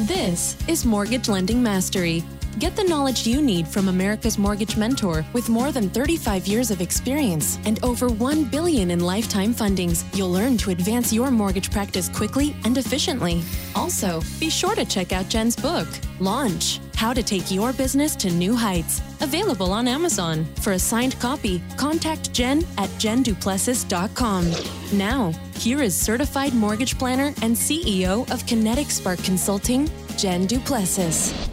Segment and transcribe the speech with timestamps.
[0.00, 2.24] This is Mortgage Lending Mastery.
[2.58, 6.82] Get the knowledge you need from America's Mortgage Mentor with more than 35 years of
[6.82, 10.04] experience and over 1 billion in lifetime fundings.
[10.14, 13.42] You'll learn to advance your mortgage practice quickly and efficiently.
[13.74, 15.88] Also, be sure to check out Jen's book,
[16.20, 20.44] Launch: How to Take Your Business to New Heights, available on Amazon.
[20.60, 24.52] For a signed copy, contact Jen at jenduplessis.com.
[24.92, 31.51] Now, here is certified mortgage planner and CEO of Kinetic Spark Consulting, Jen Duplessis.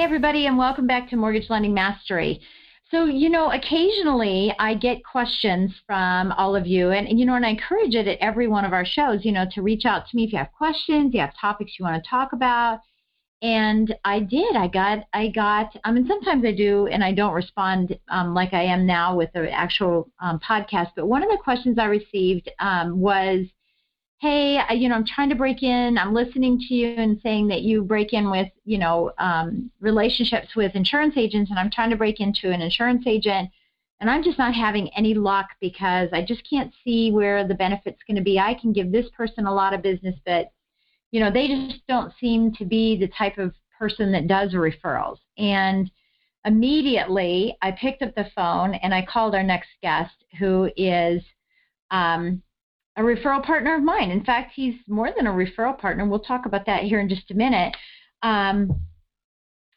[0.00, 2.40] Hey, everybody, and welcome back to Mortgage Lending Mastery.
[2.90, 7.44] So, you know, occasionally I get questions from all of you, and, you know, and
[7.44, 10.16] I encourage it at every one of our shows, you know, to reach out to
[10.16, 12.80] me if you have questions, you have topics you want to talk about.
[13.42, 14.56] And I did.
[14.56, 18.54] I got, I got, I mean, sometimes I do, and I don't respond um, like
[18.54, 20.92] I am now with the actual um, podcast.
[20.96, 23.44] But one of the questions I received um, was,
[24.20, 25.96] hey, I, you know, I'm trying to break in.
[25.96, 30.48] I'm listening to you and saying that you break in with, you know, um, relationships
[30.54, 33.50] with insurance agents, and I'm trying to break into an insurance agent,
[33.98, 38.02] and I'm just not having any luck because I just can't see where the benefit's
[38.06, 38.38] going to be.
[38.38, 40.50] I can give this person a lot of business, but
[41.12, 45.18] you know, they just don't seem to be the type of person that does referrals.
[45.38, 45.90] And
[46.44, 51.22] immediately I picked up the phone and I called our next guest, who is
[51.90, 52.42] um,
[53.00, 54.10] a referral partner of mine.
[54.10, 56.06] In fact, he's more than a referral partner.
[56.06, 57.74] We'll talk about that here in just a minute.
[58.22, 58.80] Um,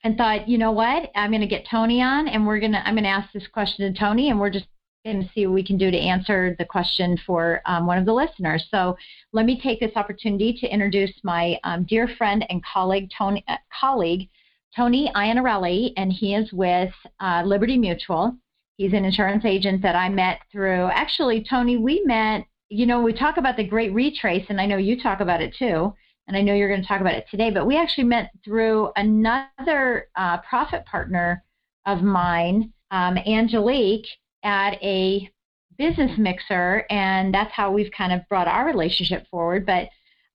[0.03, 1.11] and thought, you know what?
[1.15, 2.85] I'm going to get Tony on, and we're going to.
[2.85, 4.65] I'm going to ask this question to Tony, and we're just
[5.05, 8.05] going to see what we can do to answer the question for um, one of
[8.05, 8.65] the listeners.
[8.69, 8.97] So
[9.31, 13.57] let me take this opportunity to introduce my um, dear friend and colleague, Tony, uh,
[13.79, 14.29] colleague,
[14.75, 18.35] Tony Iannarelli, and he is with uh, Liberty Mutual.
[18.75, 20.89] He's an insurance agent that I met through.
[20.93, 22.45] Actually, Tony, we met.
[22.73, 25.55] You know, we talk about the Great Retrace, and I know you talk about it
[25.55, 25.93] too.
[26.27, 27.51] And I know you're going to talk about it today.
[27.51, 31.43] But we actually met through another uh, profit partner
[31.85, 34.07] of mine, um, Angelique,
[34.41, 35.29] at a
[35.77, 39.67] business mixer, and that's how we've kind of brought our relationship forward.
[39.67, 39.89] But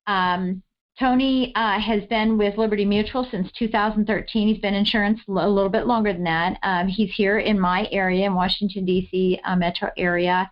[0.06, 0.62] um,
[0.96, 4.48] Tony uh, has been with Liberty Mutual since 2013.
[4.48, 6.58] He's been insurance a little bit longer than that.
[6.62, 9.40] Um, he's here in my area, in Washington D.C.
[9.44, 10.48] Uh, metro area,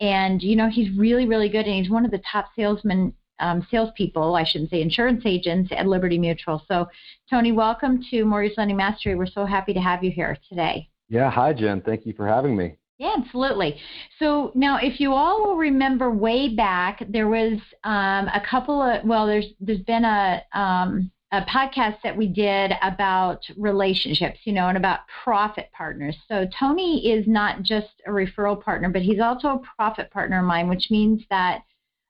[0.00, 3.14] and you know he's really, really good, and he's one of the top salesmen.
[3.42, 6.62] Um, salespeople, I shouldn't say insurance agents at Liberty Mutual.
[6.68, 6.86] So,
[7.30, 9.14] Tony, welcome to Mortgage Lending Mastery.
[9.14, 10.90] We're so happy to have you here today.
[11.08, 11.80] Yeah, hi, Jen.
[11.80, 12.76] Thank you for having me.
[13.00, 13.80] Yeah, absolutely.
[14.18, 19.02] So now, if you all will remember way back, there was um, a couple of
[19.06, 24.68] well, there's there's been a um, a podcast that we did about relationships, you know,
[24.68, 26.16] and about profit partners.
[26.26, 30.46] So Tony is not just a referral partner, but he's also a profit partner of
[30.46, 31.62] mine, which means that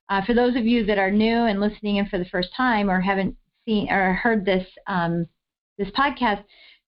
[0.09, 2.91] uh, for those of you that are new and listening in for the first time
[2.91, 3.37] or haven't
[3.67, 5.27] seen or heard this um,
[5.77, 6.45] this podcast,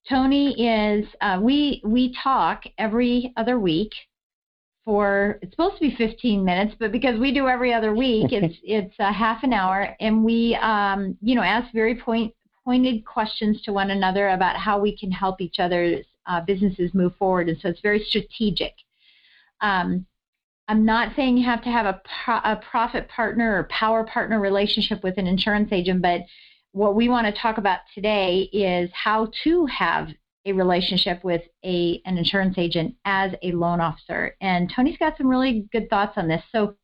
[0.08, 3.92] Tony is uh, we we talk every other week
[4.84, 8.56] for it's supposed to be 15 minutes, but because we do every other week, it's
[8.62, 12.34] it's a half an hour, and we um, you know ask very point
[12.64, 17.14] pointed questions to one another about how we can help each other's uh, businesses move
[17.16, 18.74] forward, and so it's very strategic.
[19.60, 20.06] Um,
[20.68, 24.40] I'm not saying you have to have a, pro- a profit partner or power partner
[24.40, 26.22] relationship with an insurance agent, but
[26.72, 30.08] what we want to talk about today is how to have
[30.44, 34.36] a relationship with a an insurance agent as a loan officer.
[34.40, 36.42] And Tony's got some really good thoughts on this.
[36.52, 36.74] So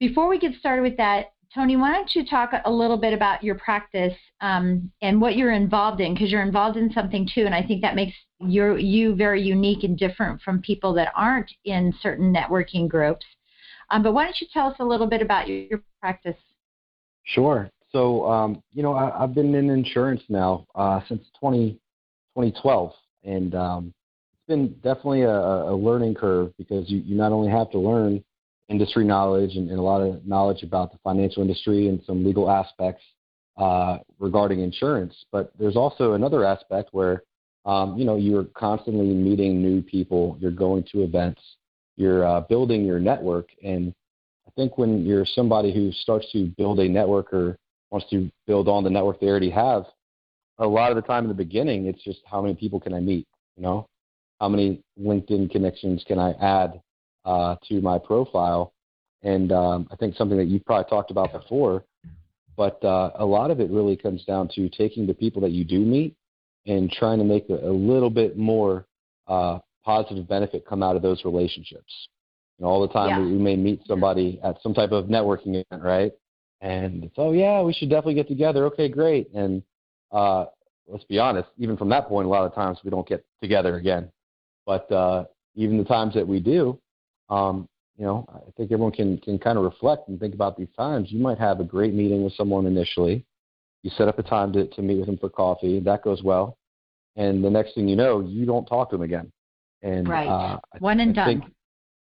[0.00, 3.42] before we get started with that, Tony, why don't you talk a little bit about
[3.42, 6.12] your practice um, and what you're involved in?
[6.12, 9.82] Because you're involved in something too, and I think that makes you you very unique
[9.82, 13.24] and different from people that aren't in certain networking groups.
[13.90, 16.36] Um, but why don't you tell us a little bit about your, your practice?
[17.24, 17.70] Sure.
[17.90, 21.78] So, um, you know, I, have been in insurance now uh, since 20,
[22.36, 22.92] 2012,
[23.24, 23.94] and um,
[24.34, 28.22] it's been definitely a, a, learning curve because you, you not only have to learn
[28.68, 32.50] industry knowledge and, and, a lot of knowledge about the financial industry and some legal
[32.50, 33.02] aspects
[33.56, 37.22] uh, regarding insurance, but there's also another aspect where,
[37.64, 41.40] um, you know, you're constantly meeting new people, you're going to events,
[41.96, 43.94] you're uh, building your network, and
[44.46, 47.56] I think when you're somebody who starts to build a network or
[47.90, 49.86] wants to build on the network they already have,
[50.58, 53.00] a lot of the time in the beginning, it's just how many people can I
[53.00, 53.26] meet?
[53.56, 53.86] You know,
[54.40, 56.80] how many LinkedIn connections can I add
[57.24, 58.72] uh, to my profile?
[59.22, 61.84] And um, I think something that you've probably talked about before,
[62.56, 65.64] but uh, a lot of it really comes down to taking the people that you
[65.64, 66.14] do meet
[66.66, 68.86] and trying to make a, a little bit more
[69.26, 72.08] uh, positive benefit come out of those relationships.
[72.58, 73.20] You know, all the time yeah.
[73.20, 76.12] we, we may meet somebody at some type of networking event, right?
[76.60, 79.62] and it's oh yeah we should definitely get together okay great and
[80.12, 80.46] uh,
[80.88, 83.76] let's be honest, even from that point, a lot of times we don't get together
[83.76, 84.10] again.
[84.64, 85.24] But uh,
[85.54, 86.78] even the times that we do,
[87.28, 90.68] um, you know, I think everyone can can kind of reflect and think about these
[90.76, 91.10] times.
[91.10, 93.24] You might have a great meeting with someone initially.
[93.82, 95.80] You set up a time to, to meet with them for coffee.
[95.80, 96.58] That goes well,
[97.16, 99.32] and the next thing you know, you don't talk to them again.
[99.82, 101.52] And right, uh, one and done.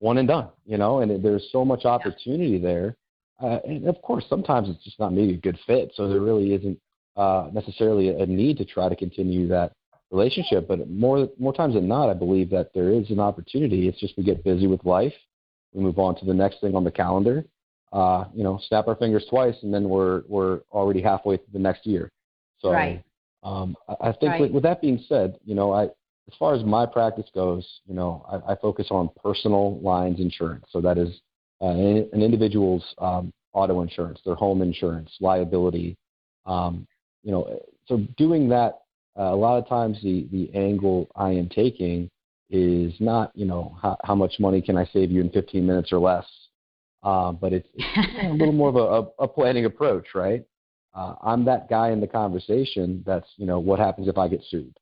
[0.01, 0.49] One and done.
[0.67, 2.67] You know, and there's so much opportunity yeah.
[2.67, 2.97] there.
[3.43, 5.93] Uh, and of course, sometimes it's just not maybe a good fit.
[5.95, 6.79] So there really isn't
[7.16, 9.72] uh, necessarily a need to try to continue that
[10.11, 10.69] relationship.
[10.69, 13.88] But more more times than not, I believe that there is an opportunity.
[13.88, 15.14] It's just we get busy with life,
[15.72, 17.44] we move on to the next thing on the calendar.
[17.93, 21.58] Uh, you know, snap our fingers twice, and then we're we're already halfway through the
[21.58, 22.11] next year.
[22.58, 23.05] So, right.
[23.44, 24.40] um, I, I think right.
[24.40, 27.94] with, with that being said, you know, I as far as my practice goes, you
[27.94, 30.64] know, I, I focus on personal lines insurance.
[30.70, 31.20] So that is
[31.60, 35.96] uh, an, an individual's um, auto insurance, their home insurance, liability,
[36.46, 36.87] um,
[37.25, 38.81] you know, so doing that,
[39.19, 42.11] uh, a lot of times the, the angle I am taking
[42.50, 45.93] is not, you know, how, how much money can I save you in 15 minutes
[45.93, 46.26] or less,
[47.03, 50.44] uh, but it's, it's a little more of a, a, a planning approach, right?
[50.94, 54.44] Uh, I'm that guy in the conversation that's, you know, what happens if I get
[54.49, 54.77] sued?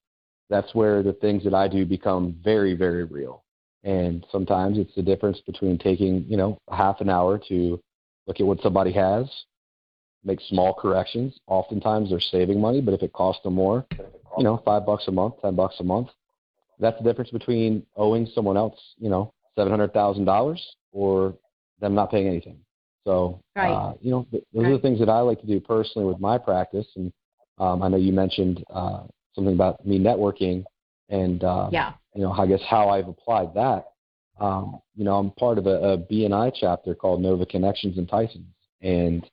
[0.50, 3.44] That's where the things that I do become very, very real.
[3.84, 7.80] And sometimes it's the difference between taking, you know, half an hour to
[8.26, 9.30] look at what somebody has
[10.24, 11.38] make small corrections.
[11.46, 13.86] Oftentimes they're saving money, but if it costs them more,
[14.38, 16.08] you know, five bucks a month, ten bucks a month,
[16.78, 21.34] that's the difference between owing someone else, you know, seven hundred thousand dollars or
[21.80, 22.58] them not paying anything.
[23.04, 23.72] So, right.
[23.72, 24.70] uh, you know, th- those right.
[24.70, 26.86] are the things that I like to do personally with my practice.
[26.94, 27.12] And
[27.58, 29.02] um, I know you mentioned uh,
[29.34, 30.64] something about me networking,
[31.08, 33.86] and uh, yeah, you know, I guess how I've applied that.
[34.40, 38.46] Um, you know, I'm part of a, a BNI chapter called Nova Connections and Tysons,
[38.80, 39.28] and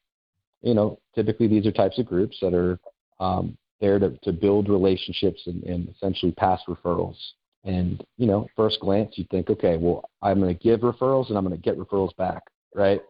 [0.61, 2.79] you know, typically these are types of groups that are
[3.19, 7.15] um, there to, to build relationships and, and essentially pass referrals.
[7.63, 11.37] And, you know, first glance, you think, okay, well, I'm going to give referrals and
[11.37, 12.41] I'm going to get referrals back,
[12.73, 13.01] right?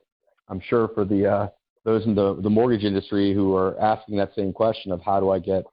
[0.48, 1.48] I'm sure for the uh,
[1.86, 5.30] those in the, the mortgage industry who are asking that same question of how do
[5.30, 5.63] I get,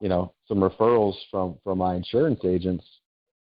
[0.00, 2.84] you know, some referrals from, from my insurance agents,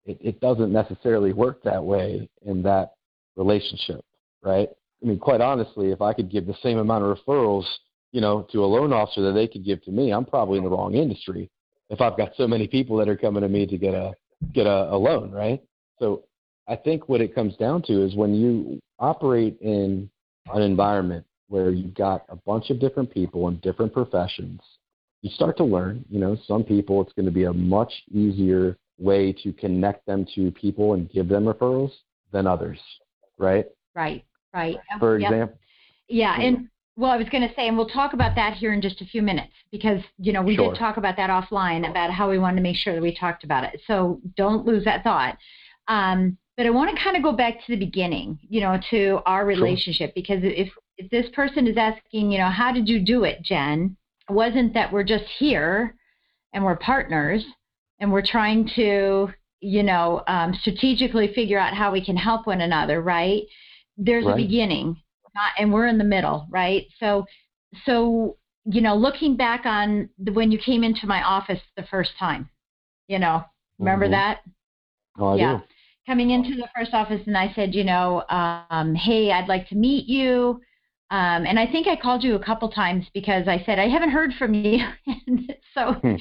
[0.05, 2.95] it, it doesn't necessarily work that way in that
[3.37, 4.05] relationship,
[4.43, 4.69] right?
[5.03, 7.65] I mean, quite honestly, if I could give the same amount of referrals,
[8.13, 10.65] you know, to a loan officer that they could give to me, I'm probably in
[10.65, 11.51] the wrong industry.
[11.91, 14.13] If I've got so many people that are coming to me to get a
[14.53, 15.63] get a, a loan, right?
[15.99, 16.25] So
[16.69, 20.09] I think what it comes down to is when you operate in
[20.53, 24.61] an environment where you've got a bunch of different people in different professions,
[25.23, 26.05] you start to learn.
[26.11, 30.27] You know, some people it's going to be a much easier way to connect them
[30.35, 31.93] to people and give them referrals
[32.33, 32.79] than others,
[33.39, 33.67] right?
[33.95, 34.25] Right.
[34.55, 34.77] Right.
[34.99, 35.31] For yep.
[35.31, 35.59] example.
[36.09, 38.81] Yeah, and well, I was going to say, and we'll talk about that here in
[38.81, 40.73] just a few minutes because you know we sure.
[40.73, 43.45] did talk about that offline about how we wanted to make sure that we talked
[43.45, 43.81] about it.
[43.87, 45.37] So don't lose that thought.
[45.87, 49.21] Um, but I want to kind of go back to the beginning, you know, to
[49.27, 50.13] our relationship sure.
[50.15, 53.97] because if if this person is asking, you know, how did you do it, Jen?
[54.29, 55.95] It wasn't that we're just here
[56.53, 57.45] and we're partners
[58.01, 59.29] and we're trying to,
[59.61, 63.43] you know, um, strategically figure out how we can help one another, right?
[63.99, 64.35] There's right.
[64.35, 64.97] a beginning
[65.35, 67.27] not, and we're in the middle right so
[67.85, 72.13] so you know looking back on the, when you came into my office the first
[72.19, 72.49] time
[73.09, 73.43] you know
[73.79, 74.13] remember mm-hmm.
[74.13, 74.41] that
[75.19, 75.65] oh, I yeah do.
[76.07, 79.75] coming into the first office and i said you know um, hey i'd like to
[79.75, 80.61] meet you
[81.11, 84.11] um, and i think i called you a couple times because i said i haven't
[84.11, 86.15] heard from you and so hmm.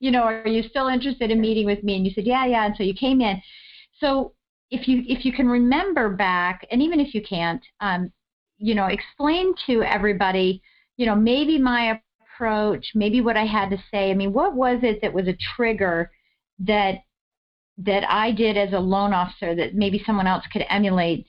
[0.00, 2.66] you know are you still interested in meeting with me and you said yeah yeah
[2.66, 3.40] and so you came in
[4.00, 4.32] so
[4.74, 8.12] if you if you can remember back, and even if you can't, um,
[8.58, 10.62] you know, explain to everybody,
[10.96, 12.00] you know, maybe my
[12.34, 14.10] approach, maybe what I had to say.
[14.10, 16.10] I mean, what was it that was a trigger
[16.60, 16.96] that
[17.78, 21.26] that I did as a loan officer that maybe someone else could emulate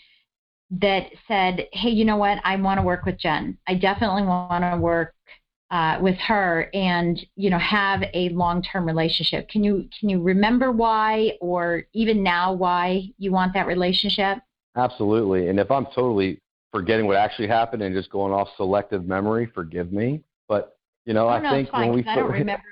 [0.69, 3.57] that said, hey, you know what, I want to work with Jen.
[3.67, 5.14] I definitely want to work
[5.75, 9.49] uh, with her and you know have a long-term relationship.
[9.49, 14.37] Can you can you remember why, or even now why you want that relationship?
[14.77, 15.49] Absolutely.
[15.49, 16.39] And if I'm totally
[16.71, 20.21] forgetting what actually happened and just going off selective memory, forgive me.
[20.47, 22.63] But you know, I no, think fine, when we I don't remember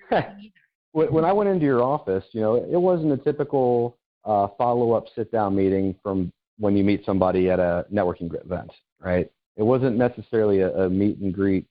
[0.94, 5.56] when I went into your office, you know, it wasn't a typical uh, follow-up sit-down
[5.56, 9.30] meeting from when you meet somebody at a networking event, right?
[9.58, 11.66] It wasn't necessarily a, a meet and greet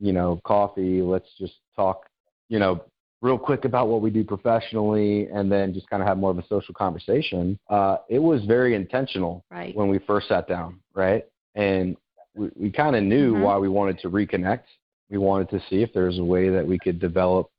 [0.00, 1.02] you know, coffee.
[1.02, 2.06] Let's just talk,
[2.48, 2.84] you know,
[3.22, 6.38] real quick about what we do professionally and then just kind of have more of
[6.38, 7.58] a social conversation.
[7.68, 9.76] Uh, it was very intentional right.
[9.76, 11.26] when we first sat down, right?
[11.54, 11.96] And
[12.34, 13.42] we, we kind of knew mm-hmm.
[13.42, 14.64] why we wanted to reconnect.
[15.10, 17.50] We wanted to see if there's a way that we could develop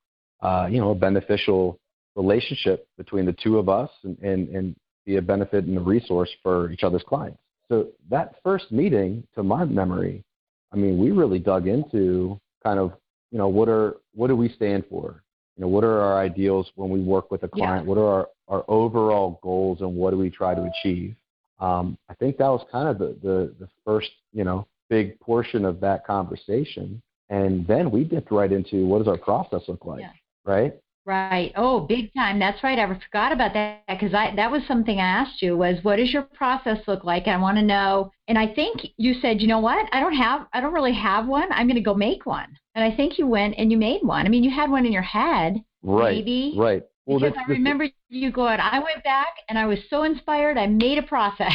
[0.42, 1.80] uh, you know, a beneficial
[2.16, 6.30] relationship between the two of us and, and, and be a benefit and a resource
[6.42, 7.40] for each other's clients.
[7.70, 10.24] So that first meeting, to my memory,
[10.74, 12.94] I mean, we really dug into kind of,
[13.32, 15.24] you know, what are what do we stand for?
[15.58, 17.86] You know, what are our ideals when we work with a client?
[17.86, 17.90] Yeah.
[17.90, 21.16] What are our, our overall goals and what do we try to achieve?
[21.60, 25.64] Um, I think that was kind of the, the, the first, you know, big portion
[25.66, 27.02] of that conversation.
[27.30, 30.12] And then we dipped right into what does our process look like, yeah.
[30.46, 30.76] right?
[31.04, 31.52] Right.
[31.56, 32.38] Oh, big time.
[32.38, 32.78] That's right.
[32.78, 36.14] I forgot about that because I that was something I asked you was what does
[36.14, 37.28] your process look like?
[37.28, 38.12] I want to know.
[38.28, 39.88] And I think you said, you know what?
[39.92, 41.52] I don't have I don't really have one.
[41.52, 42.56] I'm going to go make one.
[42.76, 44.28] And I think you went and you made one.
[44.28, 46.18] I mean, you had one in your head, right?
[46.18, 46.54] Maybe.
[46.56, 46.84] Right.
[47.08, 48.60] Well, because I remember you going.
[48.60, 50.58] I went back and I was so inspired.
[50.58, 51.52] I made a process.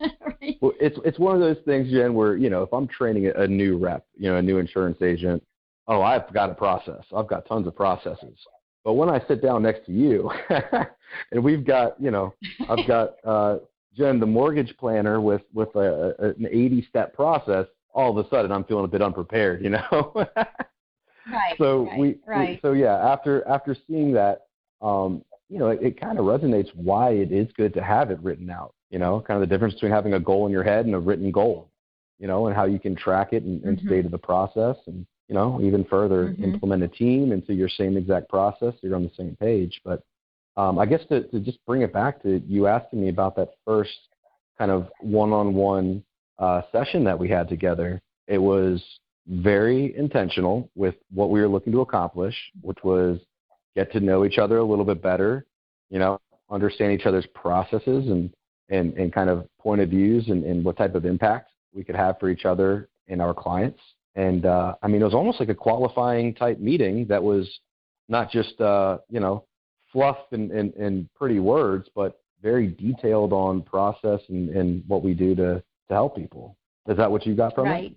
[0.00, 0.56] right?
[0.60, 3.46] Well, it's it's one of those things, Jen, where you know if I'm training a
[3.46, 5.42] new rep, you know, a new insurance agent,
[5.88, 7.04] oh, I've got a process.
[7.14, 8.38] I've got tons of processes.
[8.86, 10.30] But when I sit down next to you,
[11.32, 12.32] and we've got, you know,
[12.68, 13.58] I've got uh,
[13.96, 17.66] Jen, the mortgage planner, with with a, a, an 80 step process.
[17.92, 20.12] All of a sudden, I'm feeling a bit unprepared, you know.
[20.36, 21.56] right.
[21.58, 22.48] So right, we, right.
[22.50, 24.42] we, so yeah, after after seeing that,
[24.80, 28.20] um, you know, it, it kind of resonates why it is good to have it
[28.22, 28.72] written out.
[28.90, 31.00] You know, kind of the difference between having a goal in your head and a
[31.00, 31.72] written goal.
[32.20, 33.88] You know, and how you can track it and, and mm-hmm.
[33.88, 36.44] stay to the process and you know, even further, mm-hmm.
[36.44, 38.74] implement a team into your same exact process.
[38.80, 39.80] You're on the same page.
[39.84, 40.02] But
[40.56, 43.50] um, I guess to, to just bring it back to you asking me about that
[43.64, 43.96] first
[44.58, 46.02] kind of one-on-one
[46.38, 48.82] uh, session that we had together, it was
[49.28, 53.18] very intentional with what we were looking to accomplish, which was
[53.74, 55.44] get to know each other a little bit better,
[55.90, 58.30] you know, understand each other's processes and
[58.68, 61.94] and, and kind of point of views and, and what type of impact we could
[61.94, 63.78] have for each other and our clients.
[64.16, 67.48] And uh, I mean, it was almost like a qualifying type meeting that was
[68.08, 69.44] not just uh, you know
[69.92, 75.14] fluff and, and, and pretty words, but very detailed on process and, and what we
[75.14, 76.56] do to to help people.
[76.88, 77.84] Is that what you got from right.
[77.84, 77.88] it?
[77.88, 77.96] Right.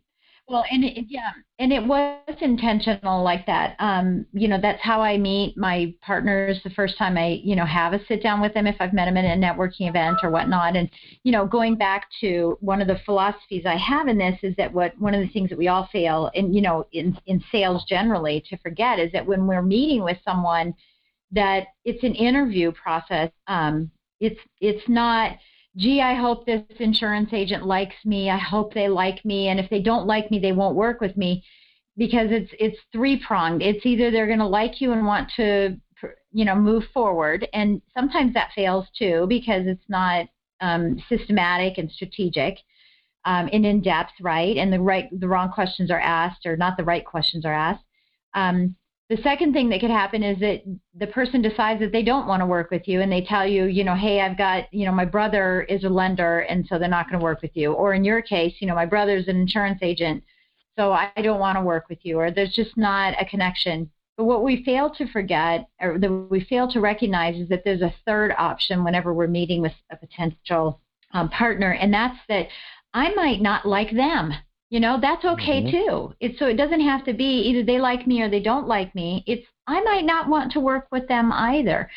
[0.49, 1.29] Well, and it, yeah,
[1.59, 3.75] and it was intentional like that.
[3.77, 7.67] Um, you know, that's how I meet my partners the first time I, you know,
[7.67, 10.31] have a sit down with them if I've met them at a networking event or
[10.31, 10.75] whatnot.
[10.75, 10.89] And
[11.23, 14.73] you know, going back to one of the philosophies I have in this is that
[14.73, 17.85] what one of the things that we all fail, and you know, in in sales
[17.87, 20.73] generally, to forget is that when we're meeting with someone,
[21.31, 23.29] that it's an interview process.
[23.45, 25.37] Um, it's it's not
[25.77, 28.29] gee, I hope this insurance agent likes me.
[28.29, 29.47] I hope they like me.
[29.49, 31.43] And if they don't like me, they won't work with me
[31.97, 33.61] because it's it's three pronged.
[33.61, 35.77] It's either they're going to like you and want to
[36.31, 40.27] you know move forward, and sometimes that fails too because it's not
[40.61, 42.57] um, systematic and strategic
[43.25, 44.57] um, and in depth, right?
[44.57, 47.83] And the right the wrong questions are asked, or not the right questions are asked.
[48.33, 48.75] Um,
[49.09, 50.61] the second thing that could happen is that
[50.93, 53.65] the person decides that they don't want to work with you and they tell you,
[53.65, 56.87] you know, hey, I've got, you know, my brother is a lender and so they're
[56.87, 57.73] not going to work with you.
[57.73, 60.23] Or in your case, you know, my brother's an insurance agent,
[60.77, 62.19] so I don't want to work with you.
[62.19, 63.89] Or there's just not a connection.
[64.15, 67.81] But what we fail to forget, or that we fail to recognize, is that there's
[67.81, 70.81] a third option whenever we're meeting with a potential
[71.13, 72.47] um, partner, and that's that
[72.93, 74.33] I might not like them
[74.69, 75.71] you know, that's okay mm-hmm.
[75.71, 76.13] too.
[76.19, 78.93] It's so it doesn't have to be either they like me or they don't like
[78.93, 79.23] me.
[79.25, 81.89] It's I might not want to work with them either.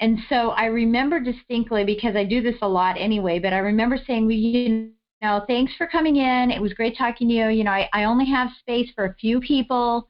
[0.00, 3.98] And so I remember distinctly because I do this a lot anyway, but I remember
[4.04, 4.90] saying, well, you
[5.22, 6.50] know, thanks for coming in.
[6.50, 7.48] It was great talking to you.
[7.48, 10.08] You know, I, I only have space for a few people.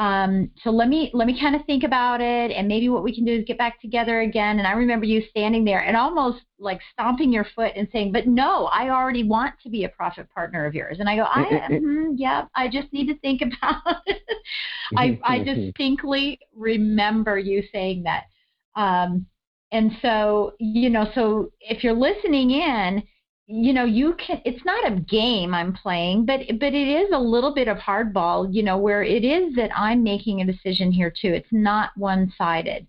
[0.00, 3.14] Um, so let me let me kind of think about it, and maybe what we
[3.14, 4.58] can do is get back together again.
[4.58, 8.26] And I remember you standing there and almost like stomping your foot and saying, "But
[8.26, 11.44] no, I already want to be a profit partner of yours." And I go, "I,
[11.70, 14.22] mm, yeah, I just need to think about it."
[14.96, 18.24] I I distinctly remember you saying that.
[18.76, 19.26] Um,
[19.70, 23.02] and so you know, so if you're listening in
[23.50, 27.18] you know you can it's not a game i'm playing but but it is a
[27.18, 31.10] little bit of hardball you know where it is that i'm making a decision here
[31.10, 31.32] too.
[31.32, 32.86] It's not one sided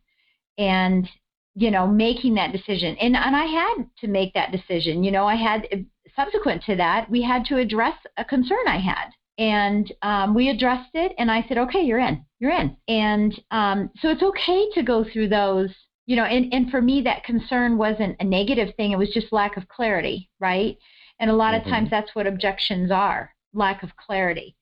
[0.58, 1.10] and
[1.56, 2.96] you know making that decision.
[2.98, 5.68] And and i had to make that decision you know i had
[6.16, 9.10] subsequent to that we had to address a concern i had.
[9.38, 12.76] And um, we addressed it and i said okay you're in you're in.
[12.88, 15.70] And um, so it's okay to go through those
[16.12, 18.92] you know, and, and for me, that concern wasn't a negative thing.
[18.92, 20.78] It was just lack of clarity, right?
[21.22, 21.66] And a lot mm-hmm.
[21.66, 24.58] of times that's what objections are lack of clarity.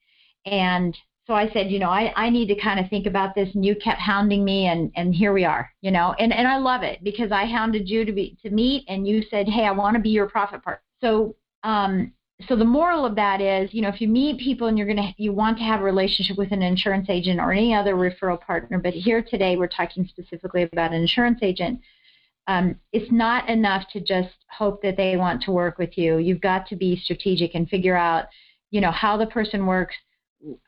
[0.46, 3.50] And so I said, you know, I, I need to kind of think about this.
[3.56, 6.58] And you kept hounding me, and, and here we are, you know, and, and I
[6.58, 9.72] love it because I hounded you to be to meet, and you said, hey, I
[9.72, 10.84] want to be your profit partner.
[11.02, 12.14] So um,
[12.48, 15.14] so the moral of that is, you know, if you meet people and you're to,
[15.18, 18.80] you want to have a relationship with an insurance agent or any other referral partner,
[18.80, 21.82] but here today we're talking specifically about an insurance agent.
[22.48, 26.18] Um, it's not enough to just hope that they want to work with you.
[26.18, 28.26] You've got to be strategic and figure out,
[28.72, 29.96] you know, how the person works.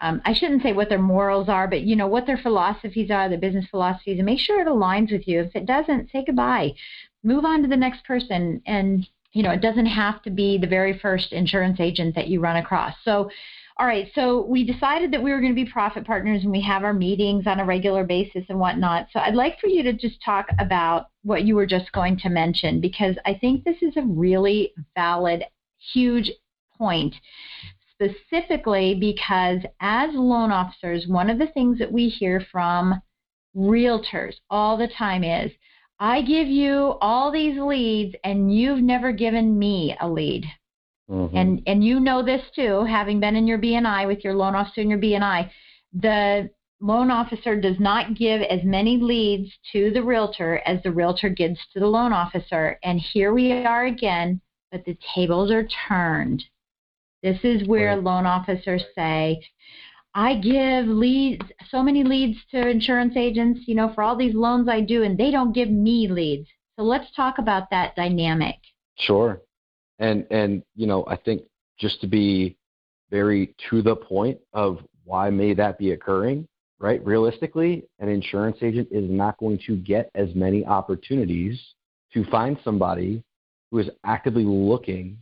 [0.01, 3.29] Um, I shouldn't say what their morals are, but you know what their philosophies are,
[3.29, 5.39] their business philosophies, and make sure it aligns with you.
[5.39, 6.73] If it doesn't, say goodbye.
[7.23, 10.67] Move on to the next person, and you know, it doesn't have to be the
[10.67, 12.93] very first insurance agent that you run across.
[13.03, 13.29] So,
[13.79, 16.61] all right, so we decided that we were going to be profit partners and we
[16.61, 19.07] have our meetings on a regular basis and whatnot.
[19.11, 22.29] So I'd like for you to just talk about what you were just going to
[22.29, 25.43] mention because I think this is a really valid,
[25.93, 26.31] huge
[26.77, 27.15] point.
[27.93, 33.01] Specifically, because as loan officers, one of the things that we hear from
[33.55, 35.51] realtors all the time is
[36.01, 40.45] I give you all these leads and you've never given me a lead.
[41.07, 41.37] Mm-hmm.
[41.37, 44.81] And and you know this too, having been in your BNI with your loan officer
[44.81, 45.49] in your BNI,
[45.93, 51.29] the loan officer does not give as many leads to the realtor as the realtor
[51.29, 52.79] gives to the loan officer.
[52.83, 54.41] And here we are again,
[54.71, 56.43] but the tables are turned.
[57.21, 58.03] This is where right.
[58.03, 59.43] loan officers say,
[60.13, 64.67] I give leads, so many leads to insurance agents, you know, for all these loans
[64.67, 66.49] I do, and they don't give me leads.
[66.77, 68.55] So let's talk about that dynamic.
[68.97, 69.41] Sure.
[69.99, 71.43] And, and, you know, I think
[71.79, 72.57] just to be
[73.09, 76.47] very to the point of why may that be occurring,
[76.79, 77.03] right?
[77.05, 81.59] Realistically, an insurance agent is not going to get as many opportunities
[82.13, 83.23] to find somebody
[83.69, 85.17] who is actively looking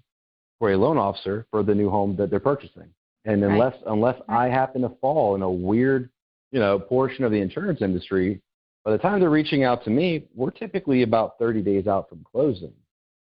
[0.57, 2.89] for a loan officer for the new home that they're purchasing.
[3.25, 3.83] And unless right.
[3.87, 4.21] unless.
[4.27, 6.09] I happen to fall in a weird,
[6.51, 8.41] you know, portion of the insurance industry,
[8.85, 12.23] by the time they're reaching out to me, we're typically about 30 days out from
[12.23, 12.73] closing.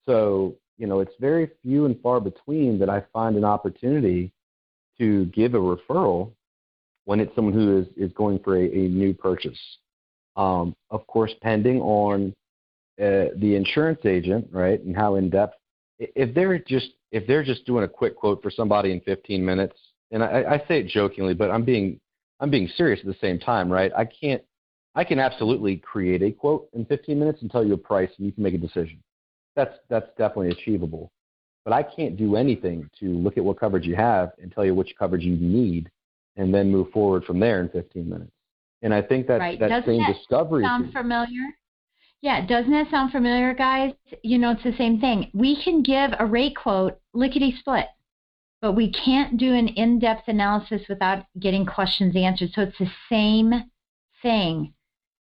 [0.06, 4.32] So, you know, it's very few and far between that I find an opportunity
[5.00, 6.32] to give a referral
[7.06, 9.60] when it's someone who is, is going for a, a new purchase.
[10.36, 12.34] Um, of course, pending on
[13.00, 15.55] uh, the insurance agent, right, and how in depth.
[16.00, 19.77] If they're just if they're just doing a quick quote for somebody in 15 minutes,
[20.11, 22.00] and I, I say it jokingly, but I'm being
[22.39, 23.91] I'm being serious at the same time, right?
[23.96, 24.41] I can't
[24.96, 28.25] I can absolutely create a quote in 15 minutes and tell you a price, and
[28.25, 29.01] you can make a decision.
[29.55, 31.11] That's that's definitely achievable.
[31.63, 34.74] But I can't do anything to look at what coverage you have and tell you
[34.74, 35.89] which coverage you need,
[36.37, 38.31] and then move forward from there in 15 minutes.
[38.81, 39.59] And I think that right.
[39.59, 40.63] that doesn't same that discovery.
[40.63, 41.43] Sound familiar?
[42.22, 43.93] Yeah, doesn't that sound familiar, guys?
[44.24, 45.29] You know, it's the same thing.
[45.33, 47.85] We can give a rate quote lickety split,
[48.61, 52.51] but we can't do an in depth analysis without getting questions answered.
[52.53, 53.53] So it's the same
[54.22, 54.74] thing.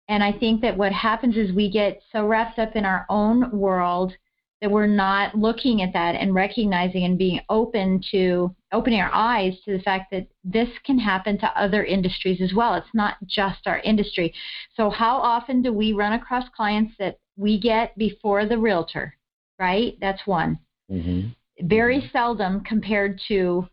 [0.08, 3.50] And I think that what happens is we get so wrapped up in our own
[3.58, 4.14] world
[4.62, 9.54] that we're not looking at that and recognizing and being open to opening our eyes
[9.66, 12.76] to the fact that this can happen to other industries as well.
[12.76, 14.34] It's not just our industry.
[14.76, 19.16] So, how often do we run across clients that we get before the realtor,
[19.60, 19.98] right?
[20.00, 20.60] That's one.
[20.90, 21.30] Mm-hmm.
[21.64, 22.12] Very mm-hmm.
[22.12, 23.68] seldom compared to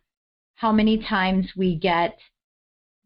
[0.54, 2.18] how many times we get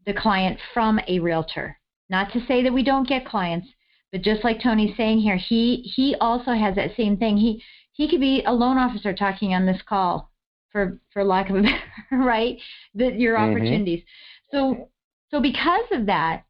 [0.06, 1.78] the client from a realtor.
[2.10, 3.68] Not to say that we don't get clients,
[4.12, 7.36] but just like Tony's saying here, he he also has that same thing.
[7.36, 10.30] He he could be a loan officer talking on this call,
[10.70, 11.78] for for lack of a better
[12.12, 12.58] right,
[12.94, 13.52] that your mm-hmm.
[13.52, 14.02] opportunities.
[14.50, 14.90] So
[15.30, 16.44] so because of that,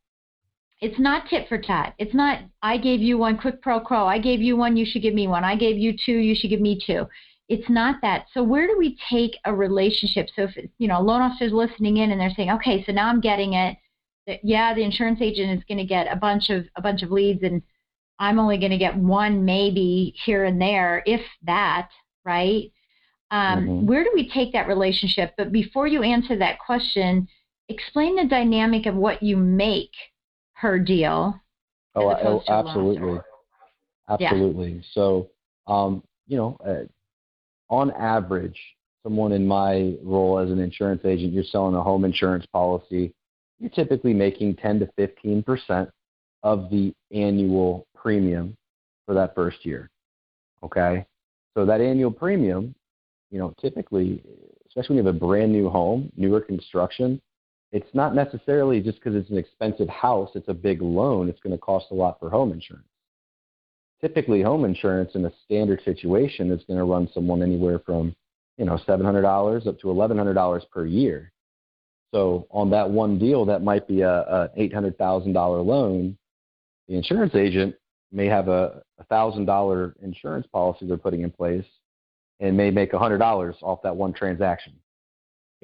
[0.80, 1.94] it's not tit for tat.
[1.98, 4.06] It's not I gave you one quid pro quo.
[4.06, 5.44] I gave you one, you should give me one.
[5.44, 7.06] I gave you two, you should give me two.
[7.48, 8.26] It's not that.
[8.32, 10.28] So where do we take a relationship?
[10.34, 13.08] So if you know, a loan officer's listening in and they're saying, okay, so now
[13.08, 13.76] I'm getting it
[14.26, 17.10] That, yeah, the insurance agent is going to get a bunch of a bunch of
[17.10, 17.62] leads, and
[18.18, 21.90] I'm only going to get one maybe here and there, if that,
[22.24, 22.72] right?
[23.30, 23.86] Um, mm-hmm.
[23.86, 25.34] Where do we take that relationship?
[25.36, 27.28] But before you answer that question,
[27.68, 29.92] explain the dynamic of what you make
[30.54, 31.38] her deal.
[31.94, 33.20] Oh, oh absolutely,
[34.08, 34.72] absolutely.
[34.72, 34.80] Yeah.
[34.92, 35.30] So,
[35.66, 36.84] um, you know, uh,
[37.70, 38.60] on average,
[39.02, 43.14] someone in my role as an insurance agent, you're selling a home insurance policy
[43.58, 45.90] you're typically making 10 to 15 percent
[46.42, 48.56] of the annual premium
[49.06, 49.90] for that first year.
[50.62, 51.06] Okay,
[51.54, 52.74] so that annual premium,
[53.30, 54.22] you know, typically,
[54.66, 57.20] especially when you have a brand new home, newer construction,
[57.72, 61.52] it's not necessarily just because it's an expensive house, it's a big loan, it's going
[61.54, 62.86] to cost a lot for home insurance.
[64.00, 68.14] Typically, home insurance in a standard situation is going to run someone anywhere from,
[68.58, 71.32] you know, $700 up to $1,100 per year.
[72.12, 76.16] So on that one deal, that might be a, a $800,000 loan.
[76.86, 77.74] The insurance agent
[78.12, 81.64] may have a $1,000 insurance policy they're putting in place,
[82.40, 84.74] and may make $100 off that one transaction.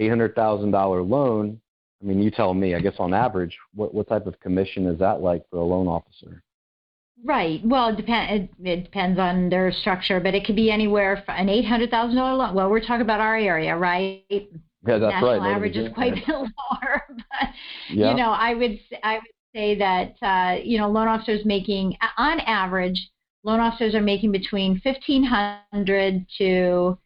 [0.00, 1.60] $800,000 loan,
[2.02, 4.98] I mean, you tell me, I guess on average, what, what type of commission is
[4.98, 6.42] that like for a loan officer?
[7.24, 7.60] Right.
[7.64, 11.36] Well, it, depend, it, it depends on their structure, but it could be anywhere from
[11.36, 12.54] an $800,000 loan.
[12.54, 14.22] Well, we're talking about our area, right?
[14.30, 14.46] Yeah,
[14.86, 15.54] that's National right.
[15.54, 17.06] average is quite a bit lower.
[17.08, 17.48] But,
[17.90, 18.10] Yeah.
[18.10, 19.22] you know, I would, I would
[19.54, 23.10] say that, uh, you know, loan officers making, on average,
[23.44, 26.98] loan officers are making between 1,500 to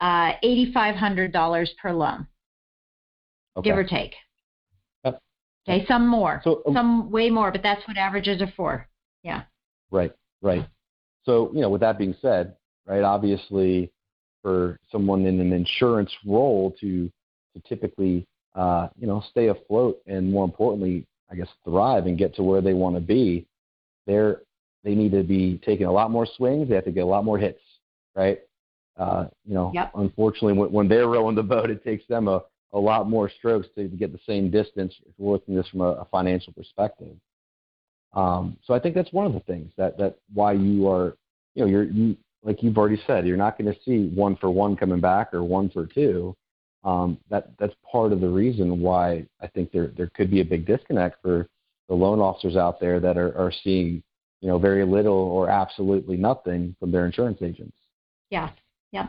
[0.00, 2.26] uh, $8,500 per loan,
[3.56, 3.68] okay.
[3.70, 4.14] give or take.
[5.04, 5.20] Yep.
[5.68, 8.88] Okay, some more, So, um, some way more, but that's what averages are for.
[9.90, 10.66] Right, right.
[11.24, 12.56] So, you know, with that being said,
[12.86, 13.90] right, obviously
[14.42, 17.10] for someone in an insurance role to
[17.54, 22.34] to typically uh, you know, stay afloat and more importantly, I guess thrive and get
[22.36, 23.46] to where they want to be,
[24.06, 24.42] they're
[24.84, 27.24] they need to be taking a lot more swings, they have to get a lot
[27.24, 27.62] more hits,
[28.14, 28.40] right?
[28.96, 29.92] Uh, you know, Yep.
[29.94, 33.66] unfortunately when, when they're rowing the boat it takes them a, a lot more strokes
[33.74, 36.52] to, to get the same distance if we're looking at this from a, a financial
[36.52, 37.16] perspective.
[38.14, 41.16] Um, so I think that's one of the things that that why you are,
[41.54, 44.50] you know, you're you like you've already said, you're not going to see one for
[44.50, 46.36] one coming back or one for two.
[46.84, 50.44] Um, that that's part of the reason why I think there there could be a
[50.44, 51.48] big disconnect for
[51.88, 54.02] the loan officers out there that are, are seeing,
[54.40, 57.76] you know, very little or absolutely nothing from their insurance agents.
[58.30, 58.50] Yeah,
[58.94, 59.08] yeah.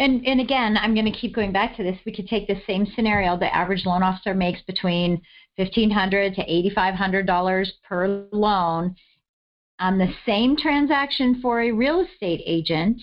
[0.00, 1.96] And and again, I'm going to keep going back to this.
[2.04, 3.38] We could take the same scenario.
[3.38, 5.22] The average loan officer makes between
[5.56, 8.96] fifteen hundred to eighty five hundred dollars per loan.
[9.78, 13.00] On the same transaction for a real estate agent,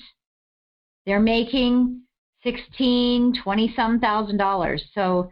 [1.06, 2.02] they're making
[2.44, 4.84] sixteen, twenty some thousand dollars.
[4.94, 5.32] So,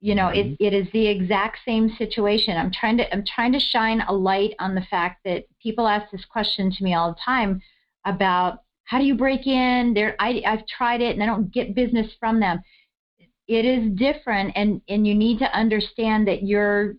[0.00, 0.64] you know, it, mm-hmm.
[0.64, 2.56] it is the exact same situation.
[2.56, 6.10] I'm trying to I'm trying to shine a light on the fact that people ask
[6.10, 7.60] this question to me all the time
[8.06, 9.94] about how do you break in?
[9.94, 12.60] There, I, I've tried it and I don't get business from them.
[13.48, 16.94] It is different, and and you need to understand that you're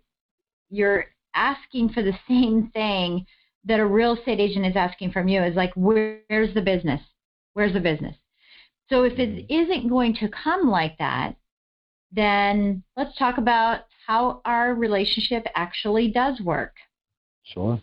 [0.70, 3.26] you're asking for the same thing
[3.66, 5.42] that a real estate agent is asking from you.
[5.42, 7.02] Is like, where's the business?
[7.54, 8.16] Where's the business?
[8.90, 11.36] So if it isn't going to come like that,
[12.12, 16.76] then let's talk about how our relationship actually does work.
[17.44, 17.82] Sure,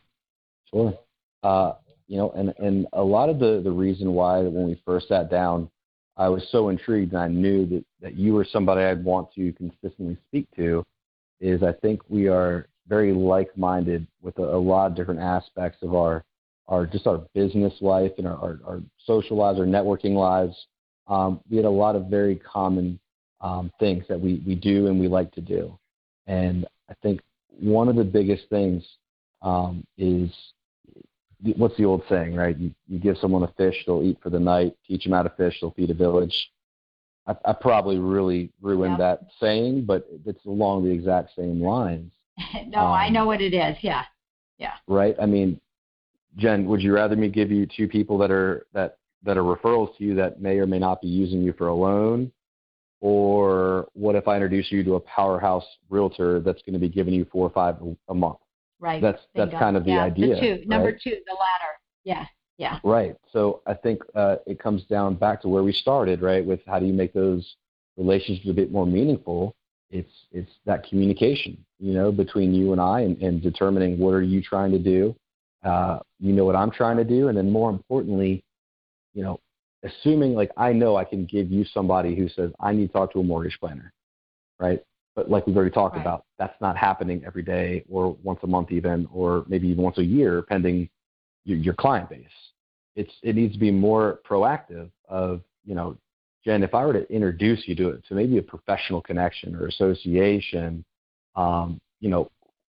[0.73, 0.99] sure.
[1.43, 1.73] Uh,
[2.11, 5.31] you know, and and a lot of the the reason why when we first sat
[5.31, 5.71] down,
[6.17, 9.53] I was so intrigued, and I knew that that you were somebody I'd want to
[9.53, 10.85] consistently speak to,
[11.41, 15.95] is I think we are very like-minded with a, a lot of different aspects of
[15.95, 16.25] our
[16.67, 20.57] our just our business life and our our, our social lives, our networking lives.
[21.07, 22.99] Um, we had a lot of very common
[23.41, 25.79] um, things that we we do and we like to do,
[26.27, 27.21] and I think
[27.61, 28.85] one of the biggest things
[29.43, 30.29] um, is
[31.57, 32.57] what's the old saying, right?
[32.57, 34.75] You, you give someone a fish, they'll eat for the night.
[34.87, 36.35] Teach them how to fish, they'll feed a village.
[37.27, 39.17] I, I probably really ruined Yeah.
[39.17, 42.13] that saying, but it's along the exact same lines,
[42.69, 43.77] no, I Um, know what it is.
[43.83, 44.05] Yeah.
[44.59, 44.73] Yeah.
[44.87, 45.15] Right?
[45.21, 45.61] I mean,
[46.37, 49.97] Jen, would you rather me give you two people that are that that are referrals
[49.99, 52.31] to you that may or may not be using you for a loan,
[53.01, 57.15] or what if I introduce you to a powerhouse realtor that's going to be giving
[57.15, 57.77] you four or five
[58.09, 58.39] a month?
[58.81, 59.03] Right.
[59.03, 60.35] That's that's kind of the yeah, idea.
[60.35, 61.79] The two, number two, the latter.
[62.05, 62.25] Yeah,
[62.61, 63.17] yeah, Right.
[63.33, 66.45] So I think uh, it comes down back to where we started, right?
[66.45, 67.57] With how do you make those
[67.97, 69.55] relationships a bit more meaningful?
[69.91, 74.23] It's it's that communication, you know, between you and I, and, and determining what are
[74.23, 75.17] you trying to do.
[75.65, 78.45] Uh, you know what I'm trying to do, and then more importantly,
[79.15, 79.41] you know,
[79.83, 83.11] assuming like I know I can give you somebody who says I need to talk
[83.15, 83.91] to a mortgage planner,
[84.59, 84.83] right?
[85.21, 86.01] But like we've already talked Right.
[86.01, 89.99] about, that's not happening every day or once a month even, or maybe even once
[89.99, 90.89] a year, pending
[91.45, 92.25] your, your client base.
[92.97, 94.91] It's it needs to be more proactive.
[95.11, 95.99] Of you know,
[96.43, 99.67] Jen, if I were to introduce you to it, to maybe a professional connection or
[99.67, 100.87] association,
[101.37, 102.31] um, you know,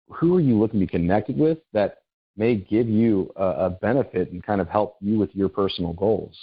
[0.10, 2.00] who are you looking to be connected with that
[2.36, 6.38] may give you a, a benefit and kind of help you with your personal goals?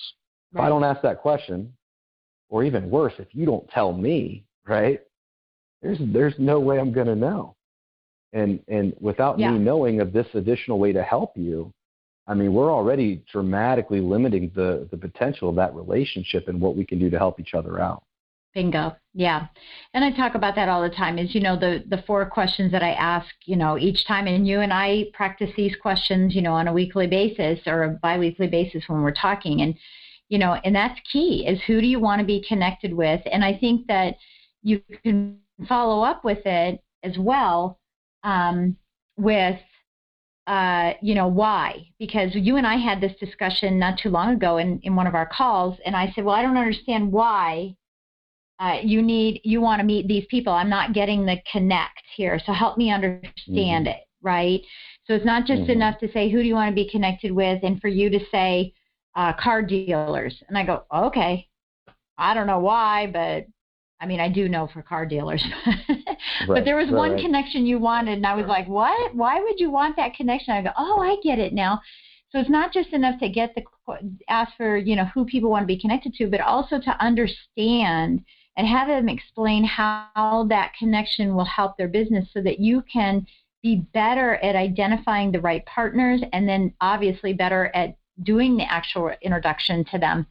[0.55, 1.75] If I don't ask that question,
[2.49, 5.03] or even worse, if you don't tell me, right?
[5.83, 7.55] There's there's no way I'm gonna know.
[8.33, 9.51] And and without Yeah.
[9.53, 11.73] me knowing of this additional way to help you,
[12.27, 16.85] I mean, we're already dramatically limiting the the potential of that relationship and what we
[16.85, 18.03] can do to help each other out.
[18.53, 18.97] bingo.
[19.15, 19.47] Yeah,
[19.95, 21.19] and I talk about that all the time.
[21.19, 24.47] Is you know the the four questions that I ask, you know, each time, and
[24.47, 28.49] you and I practice these questions, you know, on a weekly basis or a biweekly
[28.49, 29.75] basis when we're talking, and
[30.29, 31.47] you know, and that's key.
[31.47, 33.21] Is who do you want to be connected with?
[33.33, 34.17] And I think that
[34.63, 37.79] you can follow up with it as well
[38.23, 38.77] um,
[39.17, 39.59] with
[40.51, 41.87] uh, you know, why?
[42.01, 45.15] Because you and I had this discussion not too long ago in, in one of
[45.15, 47.77] our calls, and I said, well, I don't understand why
[48.59, 50.53] uh, you need you want to meet these people.
[50.53, 53.87] I'm not getting the connect here, so help me understand mm-hmm.
[53.87, 54.61] it, right?
[55.07, 55.71] So it's not just mm-hmm.
[55.71, 58.21] enough to say who do you want to be connected with, and for you to
[58.33, 58.75] say
[59.15, 61.47] uh, car dealers, and I go, okay,
[62.19, 63.47] I don't know why, but
[64.01, 65.45] I mean, I do know for car dealers.
[65.67, 66.05] right,
[66.47, 67.23] but there was right, one right.
[67.23, 69.15] connection you wanted, and I was like, what?
[69.15, 70.55] Why would you want that connection?
[70.55, 71.81] I go, oh, I get it now.
[72.31, 73.63] So it's not just enough to get the
[74.29, 78.25] ask for you know who people want to be connected to, but also to understand
[78.57, 83.27] and have them explain how that connection will help their business, so that you can
[83.63, 89.13] be better at identifying the right partners, and then obviously better at doing the actual
[89.23, 90.27] introduction to them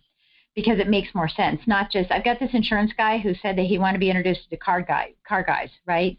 [0.59, 1.61] because it makes more sense.
[1.67, 4.43] Not just I've got this insurance guy who said that he wanted to be introduced
[4.43, 6.17] to the car guy car guys, right?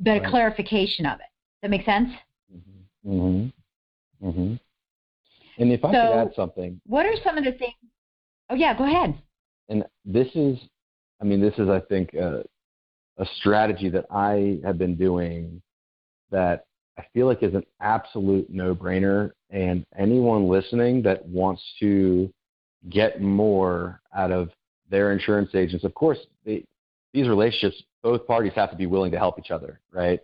[0.00, 0.24] But right.
[0.24, 1.26] a clarification of it.
[1.60, 2.08] That makes sense?
[2.54, 3.10] Mm-hmm.
[3.10, 4.28] Mm-hmm.
[4.28, 4.54] mm-hmm.
[5.60, 7.74] And if I so, could add something, what are some of the things?
[8.48, 9.20] Oh yeah, go ahead.
[9.68, 10.58] And this is,
[11.20, 12.42] I mean, this is I think a,
[13.18, 15.60] a strategy that I have been doing
[16.30, 16.64] that
[16.96, 19.32] I feel like is an absolute no-brainer.
[19.50, 22.32] And anyone listening that wants to
[22.90, 24.50] get more out of
[24.90, 25.84] their insurance agents.
[25.84, 26.64] Of course, they,
[27.12, 30.20] these relationships, both parties have to be willing to help each other, right?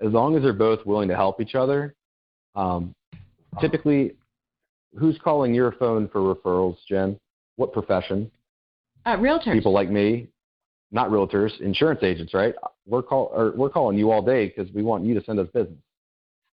[0.00, 1.94] As long as they're both willing to help each other,
[2.54, 2.94] um,
[3.60, 4.16] typically,
[4.98, 7.18] who's calling your phone for referrals, Jen?
[7.56, 8.30] What profession?
[9.06, 9.52] Uh, realtors.
[9.52, 10.28] People like me,
[10.90, 12.54] not realtors, insurance agents, right?
[12.86, 15.48] We're call or we're calling you all day because we want you to send us
[15.52, 15.78] business.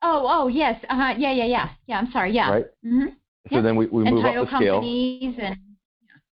[0.01, 1.97] Oh, oh, yes, uh huh, yeah, yeah, yeah, yeah.
[1.97, 2.49] I'm sorry, yeah.
[2.49, 2.65] Right.
[2.85, 3.07] Mm-hmm.
[3.51, 4.79] So then we, we move up the scale.
[4.79, 5.57] And,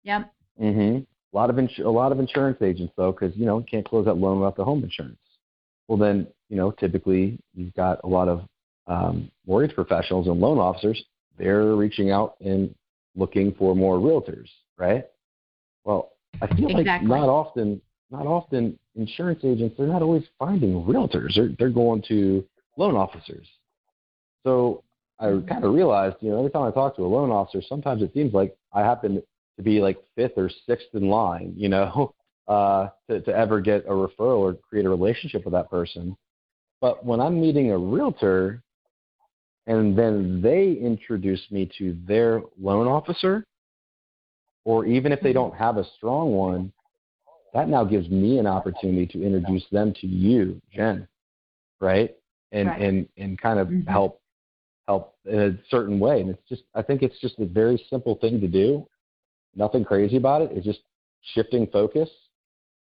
[0.03, 0.25] yeah.
[0.61, 1.07] Mhm.
[1.33, 4.15] A lot of a lot of insurance agents though, because you know can't close that
[4.15, 5.19] loan without the home insurance.
[5.89, 8.43] Well, then you know typically you've got a lot of
[8.87, 11.03] um, mortgage professionals and loan officers.
[11.39, 12.75] They're reaching out and
[13.17, 15.07] looking for more realtors, right?
[15.85, 16.85] Well, I feel exactly.
[16.85, 19.77] like not often, not often insurance agents.
[19.79, 21.35] They're not always finding realtors.
[21.37, 22.45] They're they're going to
[22.77, 23.47] loan officers.
[24.43, 24.83] So
[25.21, 28.03] I kind of realized, you know, every time I talk to a loan officer, sometimes
[28.03, 29.23] it seems like I happen
[29.57, 32.15] to be like fifth or sixth in line, you know,
[32.49, 36.17] uh, to, to ever get a referral or create a relationship with that person.
[36.81, 38.63] But when I'm meeting a realtor
[39.67, 43.45] and then they introduce me to their loan officer,
[44.65, 46.73] or even if they don't have a strong one,
[47.53, 51.07] that now gives me an opportunity to introduce them to you, Jen,
[51.81, 52.15] right?
[52.53, 52.81] And right.
[52.81, 53.89] and and kind of mm-hmm.
[53.89, 54.20] help
[54.91, 56.21] help in a certain way.
[56.21, 58.87] And it's just, I think it's just a very simple thing to do.
[59.55, 60.51] Nothing crazy about it.
[60.53, 60.81] It's just
[61.35, 62.09] shifting focus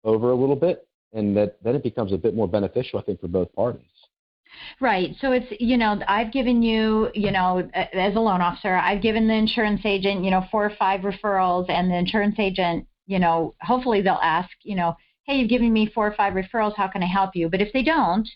[0.04, 3.20] over a little bit, and that then it becomes a bit more beneficial, I think,
[3.20, 3.84] for both parties.
[4.80, 5.10] Right.
[5.20, 9.26] So it's, you know, I've given you, you know, as a loan officer, I've given
[9.26, 13.54] the insurance agent, you know, four or five referrals, and the insurance agent, you know,
[13.60, 14.94] hopefully they'll ask, you know,
[15.26, 16.76] hey, you've given me four or five referrals.
[16.76, 17.48] How can I help you?
[17.48, 18.28] But if they don't,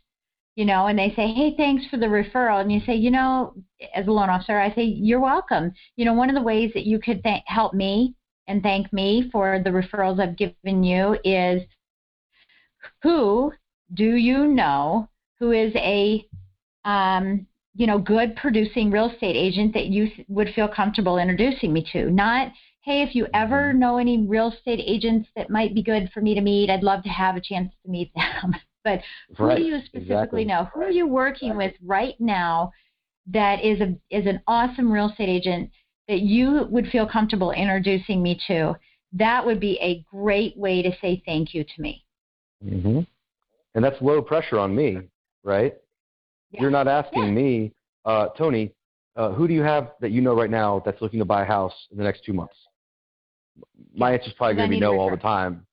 [0.56, 2.62] you know, and they say, hey, thanks for the referral.
[2.62, 3.54] And you say, you know,
[3.94, 5.72] as a loan officer, I say, you're welcome.
[5.96, 8.14] You know, one of the ways that you could th- help me
[8.48, 11.62] and thank me for the referrals I've given you is
[13.02, 13.52] who
[13.94, 16.26] do you know who is a,
[16.86, 21.86] um, you know, good producing real estate agent that you would feel comfortable introducing me
[21.92, 22.10] to?
[22.10, 22.50] Not,
[22.82, 23.78] hey, if you ever mm-hmm.
[23.78, 27.02] know any real estate agents that might be good for me to meet, I'd love
[27.02, 28.54] to have a chance to meet them.
[28.86, 29.00] But
[29.36, 29.56] who right.
[29.56, 30.44] do you specifically exactly.
[30.44, 30.68] know?
[30.72, 32.70] Who are you working with right now
[33.26, 35.70] that is a is an awesome real estate agent
[36.06, 38.76] that you would feel comfortable introducing me to?
[39.12, 42.04] That would be a great way to say thank you to me.
[42.64, 43.00] Mm-hmm.
[43.74, 44.98] And that's low pressure on me,
[45.42, 45.74] right?
[46.52, 46.62] Yeah.
[46.62, 47.30] You're not asking yeah.
[47.42, 47.72] me,
[48.04, 48.70] uh, Tony,
[49.16, 51.44] uh, who do you have that you know right now that's looking to buy a
[51.44, 52.54] house in the next two months?
[53.92, 55.66] My answer is probably going to be no all the time.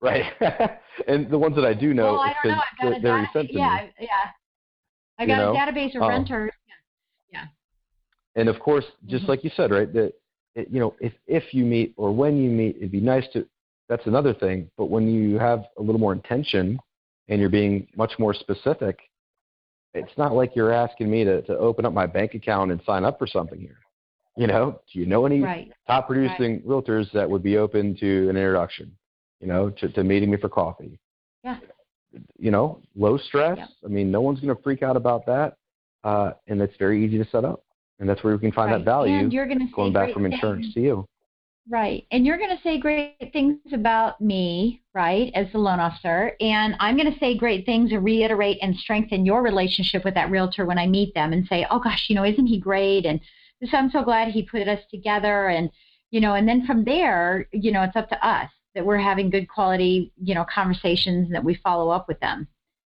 [0.00, 0.24] Right.
[1.08, 2.58] and the ones that I do know, well, I don't know.
[2.58, 4.08] I've got a they're data, yeah, yeah.
[5.18, 5.52] I got you know?
[5.52, 6.52] a database of um, renters.
[7.30, 7.44] Yeah.
[8.36, 9.30] And of course, just mm-hmm.
[9.30, 10.14] like you said, right, that
[10.54, 13.46] it, you know, if if you meet or when you meet, it'd be nice to.
[13.88, 14.70] That's another thing.
[14.78, 16.78] But when you have a little more intention
[17.28, 18.98] and you're being much more specific,
[19.94, 23.04] it's not like you're asking me to, to open up my bank account and sign
[23.04, 23.78] up for something here.
[24.36, 25.72] You know, do you know any right.
[25.88, 26.66] top producing right.
[26.66, 28.96] realtors that would be open to an introduction?
[29.40, 30.98] You know, to, to meeting me for coffee.
[31.42, 31.58] Yeah.
[32.38, 33.58] You know, low stress.
[33.58, 33.66] Yeah.
[33.84, 35.56] I mean, no one's going to freak out about that.
[36.04, 37.62] Uh, and it's very easy to set up.
[37.98, 38.78] And that's where we can find right.
[38.78, 40.74] that value and you're gonna going back from insurance things.
[40.74, 41.06] to you.
[41.68, 42.06] Right.
[42.10, 46.32] And you're going to say great things about me, right, as the loan officer.
[46.40, 50.30] And I'm going to say great things and reiterate and strengthen your relationship with that
[50.30, 53.04] realtor when I meet them and say, oh gosh, you know, isn't he great?
[53.04, 53.20] And
[53.70, 55.48] so I'm so glad he put us together.
[55.48, 55.70] And,
[56.10, 59.30] you know, and then from there, you know, it's up to us that we're having
[59.30, 62.46] good quality, you know, conversations and that we follow up with them.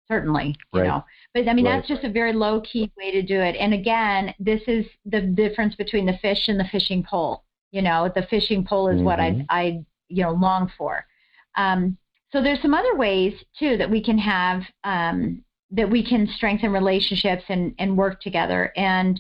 [0.08, 0.88] Certainly, you right.
[0.88, 1.04] know.
[1.34, 1.78] But I mean, right.
[1.78, 3.56] that's just a very low key way to do it.
[3.60, 8.12] And again, this is the difference between the fish and the fishing pole you know,
[8.13, 9.06] the fishing pole is mm-hmm.
[9.06, 9.42] what I, mm-hmm.
[9.50, 11.06] I, you know, long for.
[11.56, 11.98] Um,
[12.32, 16.72] so there's some other ways too that we can have um, that we can strengthen
[16.72, 18.72] relationships and, and work together.
[18.76, 19.20] And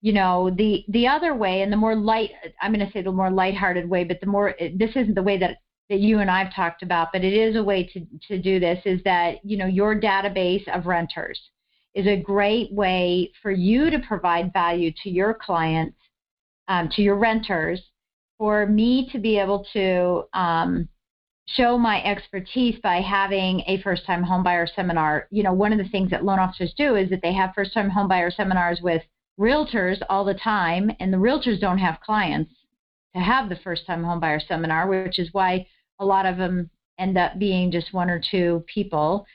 [0.00, 3.10] you know, the the other way and the more light, I'm going to say the
[3.10, 5.58] more lighthearted way, but the more this isn't the way that
[5.90, 8.80] that you and I've talked about, but it is a way to to do this.
[8.84, 11.40] Is that you know your database of renters
[11.94, 15.96] is a great way for you to provide value to your clients
[16.68, 17.80] um, to your renters
[18.38, 20.88] for me to be able to um,
[21.46, 25.28] show my expertise by having a first time homebuyer seminar.
[25.30, 27.74] You know, one of the things that loan officers do is that they have first
[27.74, 29.02] time homebuyer seminars with
[29.38, 32.52] realtors all the time, and the realtors don't have clients
[33.14, 35.66] to have the first time homebuyer seminar, which is why
[35.98, 39.26] a lot of them end up being just one or two people.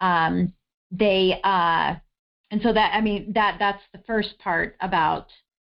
[0.00, 0.52] Um,
[0.90, 1.94] they uh,
[2.50, 5.26] and so that I mean that that's the first part about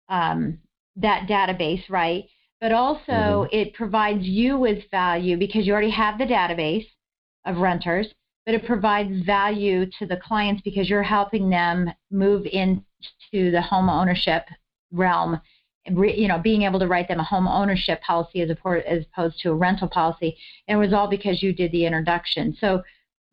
[0.08, 0.58] um,
[0.96, 2.24] that database, right?
[2.60, 3.56] But also mm-hmm.
[3.56, 6.86] it provides you with value because you already have the database
[7.44, 8.06] of renters,
[8.46, 12.82] but it provides value to the clients because you're helping them move into
[13.50, 14.44] the home ownership
[14.92, 15.40] realm.
[15.86, 19.54] You know, being able to write them a home ownership policy as opposed to a
[19.54, 20.36] rental policy,
[20.68, 22.56] and it was all because you did the introduction.
[22.60, 22.82] So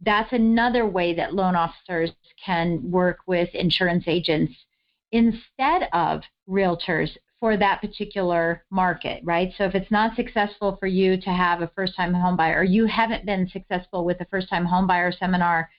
[0.01, 2.09] that's another way that loan officers
[2.43, 4.53] can work with insurance agents
[5.11, 7.09] instead of realtors
[7.39, 9.53] for that particular market, right?
[9.57, 12.63] So if it's not successful for you to have a first time home buyer, or
[12.63, 15.69] you haven't been successful with a first time home buyer seminar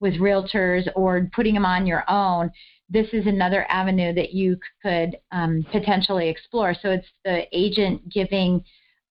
[0.00, 2.50] with realtors or putting them on your own,
[2.88, 6.74] this is another avenue that you could um, potentially explore.
[6.74, 8.64] So it's the agent giving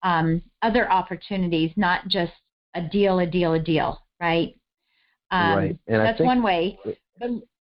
[0.03, 2.33] um, other opportunities, not just
[2.75, 4.55] a deal, a deal, a deal, right?
[5.31, 5.77] Um, right.
[5.87, 6.77] And that's one way.
[7.19, 7.29] But,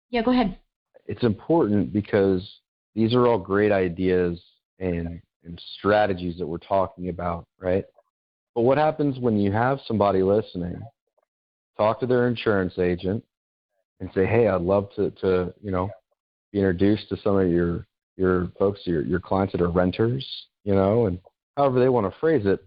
[0.09, 0.57] yeah, go ahead.
[1.05, 2.47] It's important because
[2.95, 4.41] these are all great ideas
[4.79, 7.85] and, and strategies that we're talking about, right?
[8.55, 10.81] But what happens when you have somebody listening,
[11.77, 13.23] talk to their insurance agent,
[13.99, 15.89] and say, "Hey, I'd love to, to you know,
[16.51, 17.85] be introduced to some of your
[18.17, 20.25] your folks, your your clients that are renters,
[20.63, 21.19] you know, and
[21.57, 22.65] however they want to phrase it."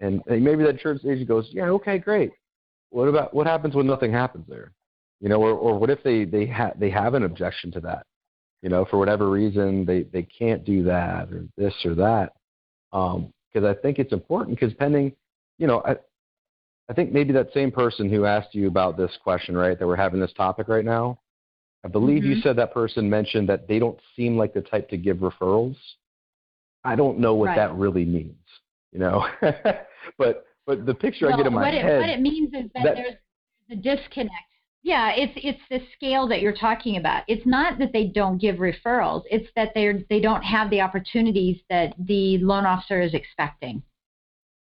[0.00, 2.32] And, and maybe that insurance agent goes, "Yeah, okay, great.
[2.90, 4.72] What about what happens when nothing happens there?
[5.20, 8.06] You know, or or what if they they ha- they have an objection to that?
[8.62, 12.32] you know, for whatever reason they, they can't do that or this or that.
[12.92, 15.12] Um, because I think it's important because pending,
[15.58, 15.96] you know, I,
[16.90, 19.96] I think maybe that same person who asked you about this question, right, that we're
[19.96, 21.18] having this topic right now,
[21.84, 22.32] I believe mm-hmm.
[22.32, 25.76] you said that person mentioned that they don't seem like the type to give referrals.
[26.84, 27.56] I don't know what right.
[27.56, 28.36] that really means,
[28.92, 29.26] you know,
[30.18, 31.84] but but the picture well, I get in my what head.
[31.84, 33.14] It, what it means is that, that there's
[33.70, 34.48] a disconnect
[34.82, 37.24] yeah, it's it's the scale that you're talking about.
[37.26, 39.22] It's not that they don't give referrals.
[39.30, 43.82] It's that they they don't have the opportunities that the loan officer is expecting.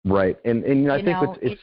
[0.03, 1.61] Right, and and you know, I think know, it's, it's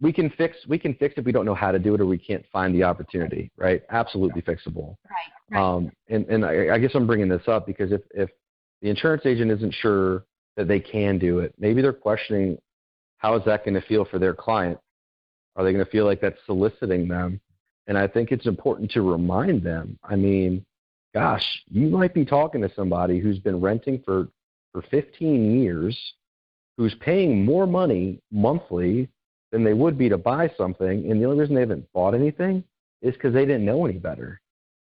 [0.00, 2.06] we can fix we can fix if we don't know how to do it or
[2.06, 3.50] we can't find the opportunity.
[3.56, 4.96] Right, absolutely fixable.
[5.08, 5.52] Right.
[5.52, 5.60] right.
[5.60, 8.30] Um, and and I, I guess I'm bringing this up because if if
[8.82, 10.24] the insurance agent isn't sure
[10.56, 12.58] that they can do it, maybe they're questioning
[13.18, 14.78] how is that going to feel for their client.
[15.56, 17.40] Are they going to feel like that's soliciting them?
[17.86, 19.98] And I think it's important to remind them.
[20.04, 20.64] I mean,
[21.12, 24.28] gosh, you might be talking to somebody who's been renting for,
[24.72, 25.98] for 15 years,
[26.76, 29.08] who's paying more money monthly
[29.52, 31.10] than they would be to buy something.
[31.10, 32.64] And the only reason they haven't bought anything
[33.02, 34.40] is because they didn't know any better.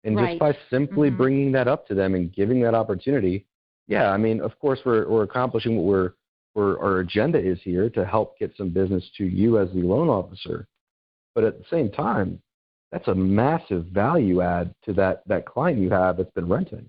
[0.05, 0.31] And right.
[0.31, 1.17] just by simply mm-hmm.
[1.17, 3.47] bringing that up to them and giving that opportunity,
[3.87, 6.13] yeah, I mean, of course, we're, we're accomplishing what we're,
[6.55, 10.09] we're, our agenda is here to help get some business to you as the loan
[10.09, 10.67] officer.
[11.35, 12.41] But at the same time,
[12.91, 16.87] that's a massive value add to that that client you have that's been renting.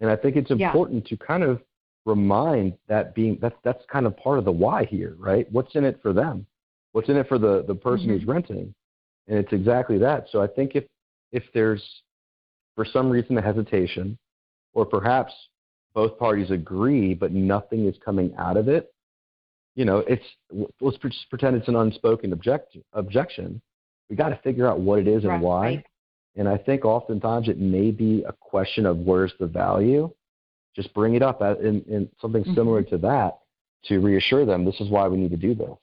[0.00, 1.16] And I think it's important yeah.
[1.16, 1.60] to kind of
[2.06, 5.50] remind that being that's that's kind of part of the why here, right?
[5.50, 6.46] What's in it for them?
[6.92, 8.18] What's in it for the the person mm-hmm.
[8.18, 8.74] who's renting?
[9.28, 10.26] And it's exactly that.
[10.30, 10.84] So I think if
[11.32, 11.84] if there's
[12.74, 14.18] for some reason a hesitation,
[14.72, 15.32] or perhaps
[15.94, 18.92] both parties agree but nothing is coming out of it,
[19.74, 20.24] you know, it's
[20.80, 20.98] let's
[21.30, 23.60] pretend it's an unspoken object, objection
[24.08, 25.84] we got to figure out what it is and right, why.
[26.36, 30.10] And I think oftentimes it may be a question of where's the value.
[30.74, 32.54] Just bring it up in, in something mm-hmm.
[32.54, 33.38] similar to that.
[33.86, 35.76] to reassure them this is why we need to do this.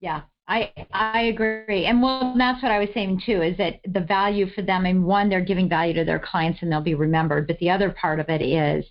[0.00, 3.42] Yeah, I I agree, and well, that's what I was saying too.
[3.42, 4.86] Is that the value for them?
[4.86, 7.46] And one, they're giving value to their clients, and they'll be remembered.
[7.48, 8.84] But the other part of it is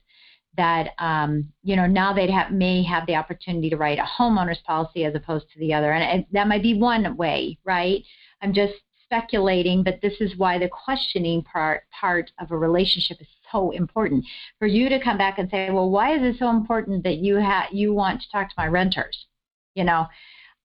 [0.57, 4.59] that um, you know now they have may have the opportunity to write a homeowner's
[4.65, 8.03] policy as opposed to the other, and it, that might be one way, right?
[8.41, 13.27] I'm just speculating, but this is why the questioning part part of a relationship is
[13.51, 14.25] so important.
[14.59, 17.35] For you to come back and say, well, why is it so important that you
[17.37, 19.27] have you want to talk to my renters?
[19.75, 20.07] You know,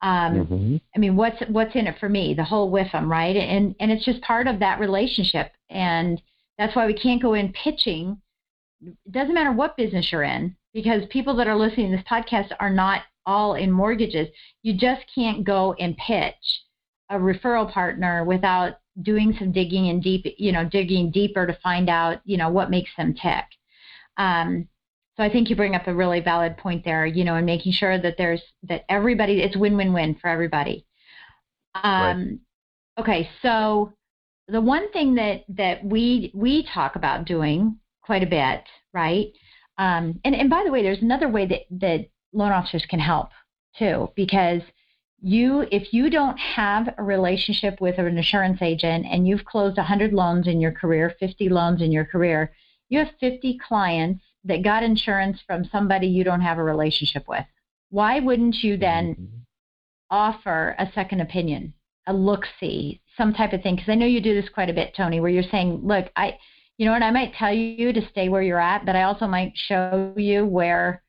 [0.03, 0.76] um, mm-hmm.
[0.94, 2.34] I mean, what's what's in it for me?
[2.34, 3.36] The whole with them, right?
[3.36, 6.20] And and it's just part of that relationship, and
[6.59, 8.20] that's why we can't go in pitching
[8.82, 12.53] it doesn't matter what business you're in because people that are listening to this podcast
[12.61, 14.28] are not all in mortgages.
[14.62, 16.62] You just can't go and pitch
[17.11, 21.88] a referral partner without doing some digging and deep, you know, digging deeper to find
[21.88, 23.44] out, you know, what makes them tick.
[24.16, 24.68] Um,
[25.20, 27.72] so I think you bring up a really valid point there, you know, and making
[27.72, 30.86] sure that there's that everybody it's win-win-win for everybody.
[31.74, 32.40] Um,
[32.96, 33.04] right.
[33.04, 33.92] Okay, so
[34.48, 38.64] the one thing that that we we talk about doing quite a bit,
[38.94, 39.26] right?
[39.76, 43.28] Um, and, and by the way, there's another way that, that loan officers can help
[43.78, 44.62] too, because
[45.20, 50.12] you, if you don't have a relationship with an insurance agent and you've closed 100
[50.12, 52.52] loans in your career, 50 loans in your career,
[52.88, 57.45] you have 50 clients that got insurance from somebody you don't have a relationship with.
[57.91, 59.36] Why wouldn't you then mm-hmm.
[60.11, 61.74] offer a second opinion,
[62.07, 63.76] a look see, some type of thing?
[63.76, 66.38] Because I know you do this quite a bit, Tony, where you're saying, look, I,
[66.78, 69.26] you know what, I might tell you to stay where you're at, but I also
[69.26, 71.03] might show you where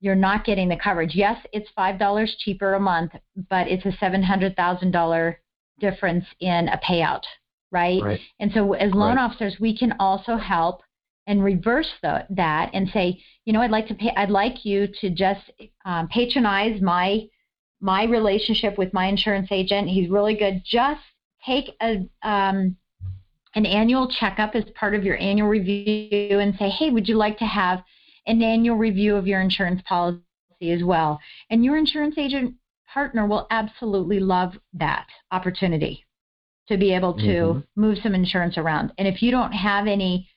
[0.00, 1.14] you're not getting the coverage.
[1.14, 3.12] Yes, it's $5 cheaper a month,
[3.48, 5.36] but it's a $700,000
[5.78, 7.22] difference in a payout,
[7.70, 8.02] right?
[8.02, 8.20] right?
[8.40, 9.22] And so as loan right.
[9.22, 10.82] officers, we can also help
[11.26, 14.88] and reverse the, that and say, you know, I'd like to pay, I'd like you
[15.00, 15.50] to just
[15.84, 17.26] um, patronize my
[17.80, 19.88] my relationship with my insurance agent.
[19.88, 20.62] He's really good.
[20.64, 21.00] Just
[21.44, 22.76] take a um,
[23.54, 27.38] an annual checkup as part of your annual review and say, hey, would you like
[27.38, 27.82] to have
[28.26, 30.22] an annual review of your insurance policy
[30.62, 31.20] as well?
[31.50, 32.54] And your insurance agent
[32.92, 36.04] partner will absolutely love that opportunity
[36.68, 37.80] to be able to mm-hmm.
[37.80, 38.92] move some insurance around.
[38.96, 40.28] And if you don't have any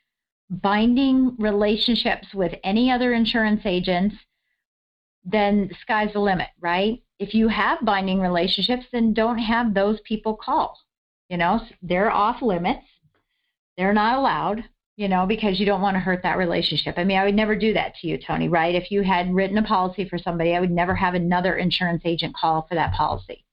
[0.50, 4.16] binding relationships with any other insurance agents,
[5.24, 7.02] then the sky's the limit, right?
[7.18, 10.80] If you have binding relationships, then don't have those people call.
[11.30, 12.86] You know, they're off limits
[13.78, 14.64] they're not allowed,
[14.96, 16.96] you know, because you don't want to hurt that relationship.
[16.98, 18.76] I mean, I would never do that to you, Tony, right?
[18.76, 22.36] If you had written a policy for somebody, I would never have another insurance agent
[22.36, 23.46] call for that policy.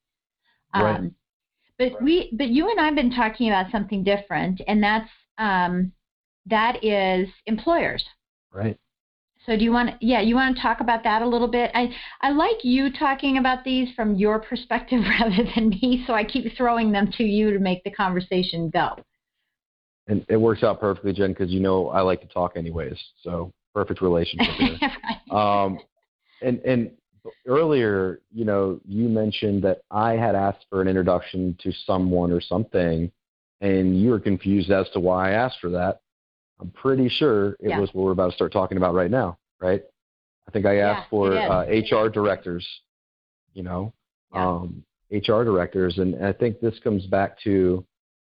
[0.74, 0.96] Right.
[0.96, 1.14] Um,
[1.78, 2.02] but right.
[2.02, 5.92] we, but you and I have been talking about something different, and that's um,
[6.46, 8.04] that is employers.
[8.52, 8.78] Right.
[9.46, 11.70] So do you want yeah, you want to talk about that a little bit?
[11.74, 16.24] I I like you talking about these from your perspective rather than me, so I
[16.24, 18.96] keep throwing them to you to make the conversation go
[20.08, 22.98] and it works out perfectly, Jen, because you know I like to talk anyways.
[23.22, 24.90] So perfect relationship here.
[25.36, 25.78] um,
[26.42, 26.90] and and
[27.46, 32.40] earlier, you know, you mentioned that I had asked for an introduction to someone or
[32.40, 33.10] something,
[33.60, 36.00] and you were confused as to why I asked for that.
[36.62, 37.80] I'm pretty sure it yeah.
[37.80, 39.82] was what we're about to start talking about right now, right?
[40.46, 42.66] I think I asked yeah, for uh, HR directors,
[43.52, 43.92] you know,
[44.32, 44.46] yeah.
[44.46, 47.84] um, HR directors, and I think this comes back to,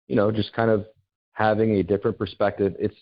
[0.07, 0.85] you know, just kind of
[1.33, 2.73] having a different perspective.
[2.79, 2.95] It's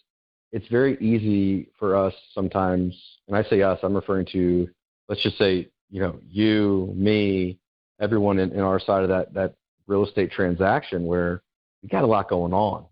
[0.52, 4.68] it's very easy for us sometimes, and I say us, I'm referring to
[5.08, 7.60] let's just say, you know, you, me,
[8.00, 9.56] everyone in, in our side of that that
[9.86, 11.44] real estate transaction where
[11.84, 12.86] we got a lot going on.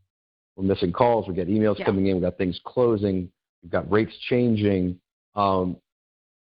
[0.57, 1.85] We're missing calls, we got emails yeah.
[1.85, 3.29] coming in, We've got things closing,
[3.61, 4.99] we've got rates changing.
[5.35, 5.77] Um,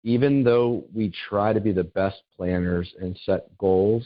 [0.02, 4.04] even though we try to be the best planners and set goals,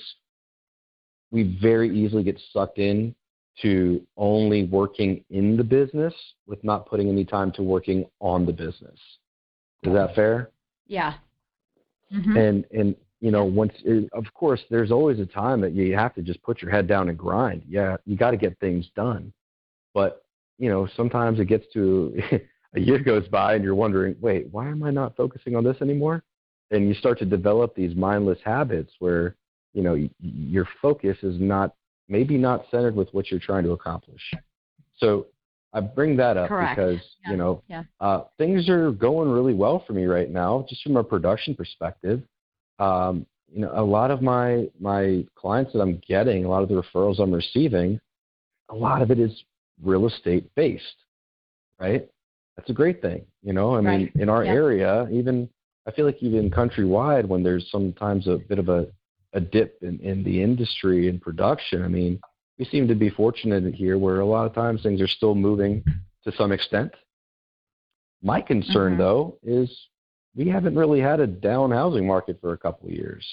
[1.30, 3.14] we very easily get sucked in
[3.62, 6.12] to only working in the business
[6.46, 8.98] with not putting any time to working on the business.
[9.84, 10.50] Is that fair?
[10.86, 11.14] Yeah.
[12.12, 12.36] Mm-hmm.
[12.36, 16.14] And and you know once it, of course there's always a time that you have
[16.14, 17.62] to just put your head down and grind.
[17.68, 19.32] Yeah, you got to get things done.
[19.94, 20.24] But
[20.58, 22.20] you know sometimes it gets to
[22.74, 25.76] a year goes by and you're wondering, wait, why am I not focusing on this
[25.80, 26.22] anymore?
[26.70, 29.36] And you start to develop these mindless habits where
[29.72, 31.74] you know your focus is not
[32.08, 34.22] maybe not centered with what you're trying to accomplish.
[34.96, 35.26] So
[35.72, 36.76] I bring that up Correct.
[36.76, 37.30] because yeah.
[37.30, 37.82] you know yeah.
[38.00, 42.22] uh, things are going really well for me right now, just from a production perspective.
[42.78, 46.68] Um, you know, a lot of my my clients that I'm getting, a lot of
[46.68, 48.00] the referrals I'm receiving,
[48.68, 49.32] a lot of it is
[49.82, 50.96] real estate based,
[51.78, 52.08] right?
[52.56, 53.24] That's a great thing.
[53.42, 54.52] You know, I mean, in our yeah.
[54.52, 55.48] area, even
[55.86, 58.86] I feel like even countrywide, when there's sometimes a bit of a,
[59.32, 62.20] a dip in, in the industry and production, I mean,
[62.58, 65.84] we seem to be fortunate here where a lot of times things are still moving
[66.24, 66.92] to some extent.
[68.22, 69.00] My concern, mm-hmm.
[69.00, 69.70] though, is
[70.36, 73.26] we haven't really had a down housing market for a couple of years.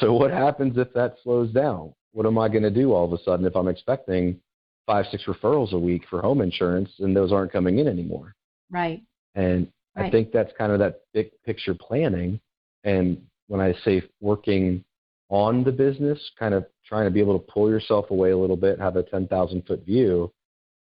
[0.00, 1.94] So what happens if that slows down?
[2.12, 4.40] What am I going to do all of a sudden if I'm expecting
[4.88, 8.34] five, six referrals a week for home insurance and those aren't coming in anymore?
[8.70, 9.02] Right.
[9.34, 10.06] And right.
[10.06, 12.40] I think that's kind of that big picture planning.
[12.84, 14.82] And when I say working
[15.28, 18.56] on the business, kind of trying to be able to pull yourself away a little
[18.56, 20.32] bit, have a 10,000 foot view,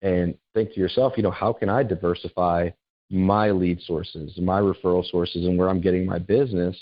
[0.02, 2.70] and think to yourself, you know, how can I diversify
[3.10, 6.76] my lead sources, my referral sources, and where I'm getting my business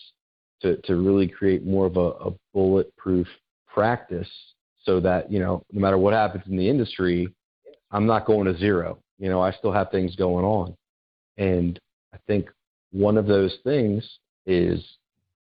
[0.61, 3.27] to, to really create more of a, a bulletproof
[3.67, 4.29] practice
[4.85, 7.29] so that, you know, no matter what happens in the industry,
[7.91, 8.99] I'm not going to zero.
[9.19, 10.77] You know, I still have things going on.
[11.37, 11.79] And
[12.13, 12.51] I think
[12.93, 14.09] one of those things
[14.47, 14.85] is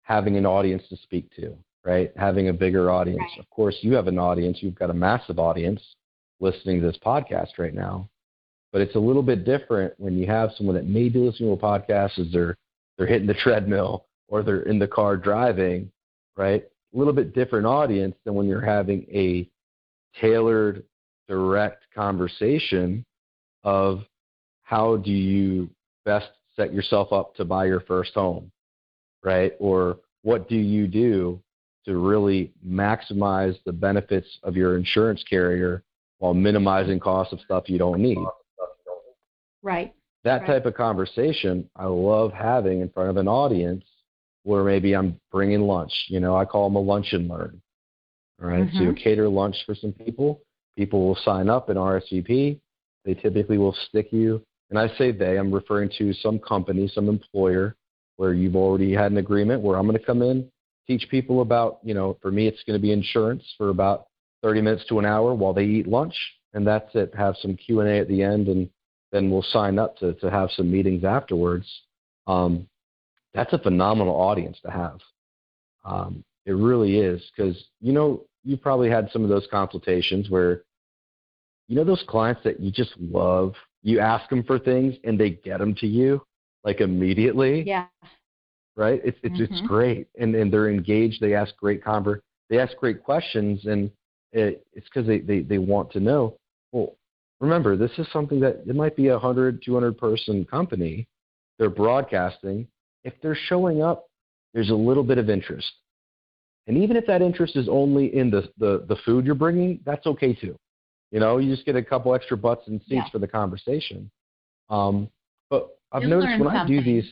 [0.03, 2.11] having an audience to speak to, right?
[2.15, 3.19] Having a bigger audience.
[3.19, 3.39] Right.
[3.39, 5.81] Of course, you have an audience, you've got a massive audience
[6.39, 8.09] listening to this podcast right now.
[8.71, 11.65] But it's a little bit different when you have someone that may be listening to
[11.65, 12.57] a podcast as they're
[12.97, 15.91] they're hitting the treadmill or they're in the car driving,
[16.37, 16.65] right?
[16.93, 19.49] A little bit different audience than when you're having a
[20.19, 20.83] tailored,
[21.27, 23.05] direct conversation
[23.63, 24.01] of
[24.63, 25.69] how do you
[26.05, 28.51] best set yourself up to buy your first home,
[29.23, 29.53] right?
[29.59, 31.41] Or what do you do
[31.85, 35.83] to really maximize the benefits of your insurance carrier
[36.19, 38.19] while minimizing costs of stuff you don't need?
[39.63, 39.93] Right.
[40.23, 40.47] That right.
[40.47, 43.83] type of conversation I love having in front of an audience
[44.43, 45.93] where maybe I'm bringing lunch.
[46.07, 47.61] You know, I call them a lunch and learn.
[48.41, 48.63] All right?
[48.63, 48.77] mm-hmm.
[48.77, 49.03] So you mm-hmm.
[49.03, 50.41] cater lunch for some people.
[50.77, 52.59] People will sign up in RSVP.
[53.05, 54.41] They typically will stick you.
[54.69, 57.75] And I say they, I'm referring to some company, some employer
[58.17, 60.49] where you've already had an agreement where I'm going to come in,
[60.87, 64.07] teach people about, you know, for me, it's going to be insurance for about
[64.43, 66.15] 30 minutes to an hour while they eat lunch.
[66.53, 67.13] And that's it.
[67.15, 68.69] Have some Q&A at the end and
[69.11, 71.67] then we'll sign up to, to have some meetings afterwards.
[72.27, 72.67] Um,
[73.33, 74.99] that's a phenomenal audience to have.
[75.85, 80.63] Um, it really is because you know you probably had some of those consultations where
[81.67, 83.53] you know those clients that you just love.
[83.83, 86.21] You ask them for things and they get them to you
[86.63, 87.63] like immediately.
[87.63, 87.85] Yeah.
[88.75, 89.01] Right.
[89.03, 89.53] It's it's mm-hmm.
[89.53, 91.21] it's great and and they're engaged.
[91.21, 92.19] They ask great conver.
[92.49, 93.91] They ask great questions and
[94.31, 96.37] it, it's because they, they they want to know.
[96.71, 96.95] Well,
[97.39, 101.07] remember this is something that it might be a 100 200 person company
[101.61, 102.67] they're broadcasting
[103.03, 104.07] if they're showing up
[104.53, 105.71] there's a little bit of interest
[106.67, 110.05] and even if that interest is only in the the, the food you're bringing that's
[110.05, 110.55] okay too
[111.11, 113.09] you know you just get a couple extra butts and seats yeah.
[113.11, 114.09] for the conversation
[114.69, 115.09] um,
[115.49, 116.57] but i've You'll noticed when something.
[116.57, 117.05] i do these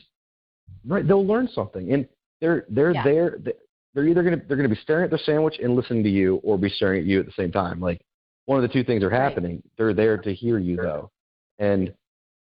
[0.86, 2.08] right they'll learn something and
[2.40, 3.04] they're they're yeah.
[3.04, 3.38] there
[3.94, 6.10] they're either going to they're going to be staring at their sandwich and listening to
[6.10, 8.00] you or be staring at you at the same time like
[8.50, 9.52] one of the two things are happening.
[9.52, 9.64] Right.
[9.78, 11.12] They're there to hear you though.
[11.60, 11.94] And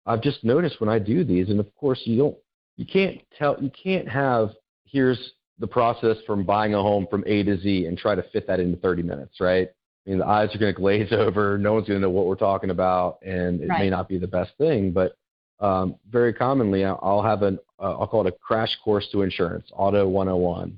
[0.06, 2.38] I've just noticed when I do these, and of course you don't,
[2.78, 4.52] you can't tell, you can't have,
[4.86, 8.48] here's the process from buying a home from A to Z and try to fit
[8.48, 9.70] that into 30 minutes, right?
[10.06, 11.58] I mean, the eyes are going to glaze over.
[11.58, 13.80] No one's going to know what we're talking about, and it right.
[13.80, 14.92] may not be the best thing.
[14.92, 15.18] But
[15.60, 19.68] um, very commonly, I'll have an, uh, I'll call it a crash course to insurance,
[19.74, 20.78] Auto 101.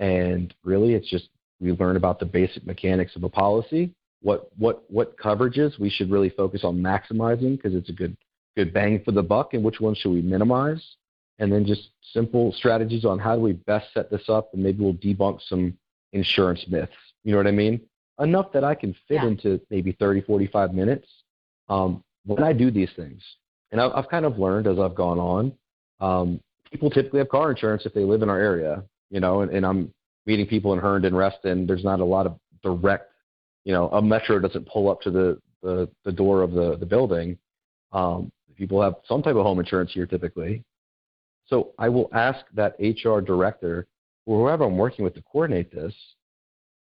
[0.00, 1.28] And really, it's just
[1.60, 6.10] we learn about the basic mechanics of a policy what what what coverages we should
[6.10, 8.16] really focus on maximizing because it's a good
[8.56, 10.82] good bang for the buck, and which ones should we minimize,
[11.38, 14.82] and then just simple strategies on how do we best set this up, and maybe
[14.82, 15.76] we'll debunk some
[16.12, 16.92] insurance myths.
[17.24, 17.80] You know what I mean?
[18.20, 19.26] Enough that I can fit yeah.
[19.26, 21.08] into maybe 30, 45 minutes.
[21.68, 23.22] Um, when I do these things,
[23.72, 25.52] and I've, I've kind of learned as I've gone on,
[26.00, 29.50] um, people typically have car insurance if they live in our area, you know, and,
[29.50, 29.92] and I'm
[30.26, 31.66] meeting people in Herndon, Reston.
[31.66, 33.10] There's not a lot of direct
[33.64, 36.86] you know, a metro doesn't pull up to the, the, the door of the, the
[36.86, 37.38] building.
[37.92, 40.62] Um, people have some type of home insurance here typically.
[41.46, 43.86] So I will ask that HR director
[44.26, 45.94] or whoever I'm working with to coordinate this,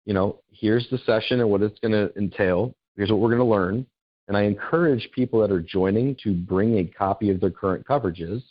[0.06, 2.74] you know, here's the session and what it's going to entail.
[2.96, 3.86] Here's what we're going to learn.
[4.28, 8.42] And I encourage people that are joining to bring a copy of their current coverages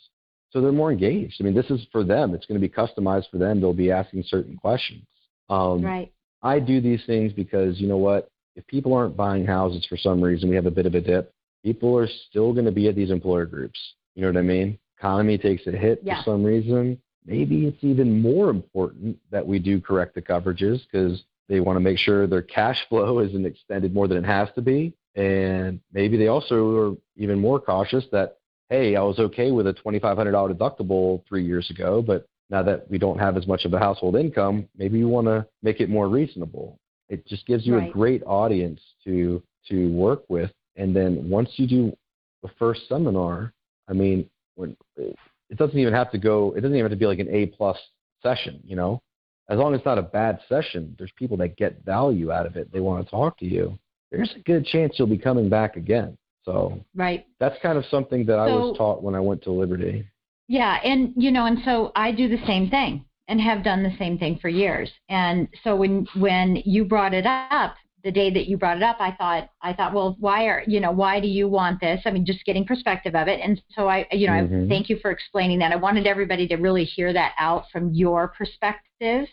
[0.53, 1.37] so they're more engaged.
[1.39, 2.35] I mean, this is for them.
[2.35, 3.59] It's going to be customized for them.
[3.59, 5.03] They'll be asking certain questions.
[5.49, 6.13] Um, right.
[6.43, 8.29] I do these things because you know what?
[8.55, 11.33] If people aren't buying houses for some reason, we have a bit of a dip.
[11.63, 13.79] People are still going to be at these employer groups.
[14.13, 14.77] You know what I mean?
[14.97, 16.23] Economy takes a hit yeah.
[16.23, 16.99] for some reason.
[17.25, 21.81] Maybe it's even more important that we do correct the coverages because they want to
[21.81, 24.93] make sure their cash flow isn't extended more than it has to be.
[25.15, 28.37] And maybe they also are even more cautious that,
[28.69, 32.97] hey, I was okay with a $2,500 deductible three years ago, but now that we
[32.97, 36.07] don't have as much of a household income, maybe you want to make it more
[36.07, 36.79] reasonable.
[37.09, 37.89] It just gives you right.
[37.89, 40.51] a great audience to to work with.
[40.75, 41.97] And then once you do
[42.41, 43.53] the first seminar,
[43.87, 47.05] I mean, when it doesn't even have to go, it doesn't even have to be
[47.05, 47.77] like an A plus
[48.21, 49.01] session, you know.
[49.49, 52.55] As long as it's not a bad session, there's people that get value out of
[52.55, 52.71] it.
[52.71, 53.77] They want to talk to you.
[54.11, 56.17] There's a good chance you'll be coming back again.
[56.45, 59.51] So right, that's kind of something that so, I was taught when I went to
[59.51, 60.05] Liberty.
[60.47, 63.95] Yeah, and you know, and so I do the same thing and have done the
[63.97, 64.91] same thing for years.
[65.09, 68.97] And so when when you brought it up, the day that you brought it up,
[68.99, 72.01] I thought I thought, well, why are you know why do you want this?
[72.05, 73.39] I mean, just getting perspective of it.
[73.41, 74.65] And so I, you know, mm-hmm.
[74.65, 75.71] I thank you for explaining that.
[75.71, 79.27] I wanted everybody to really hear that out from your perspective,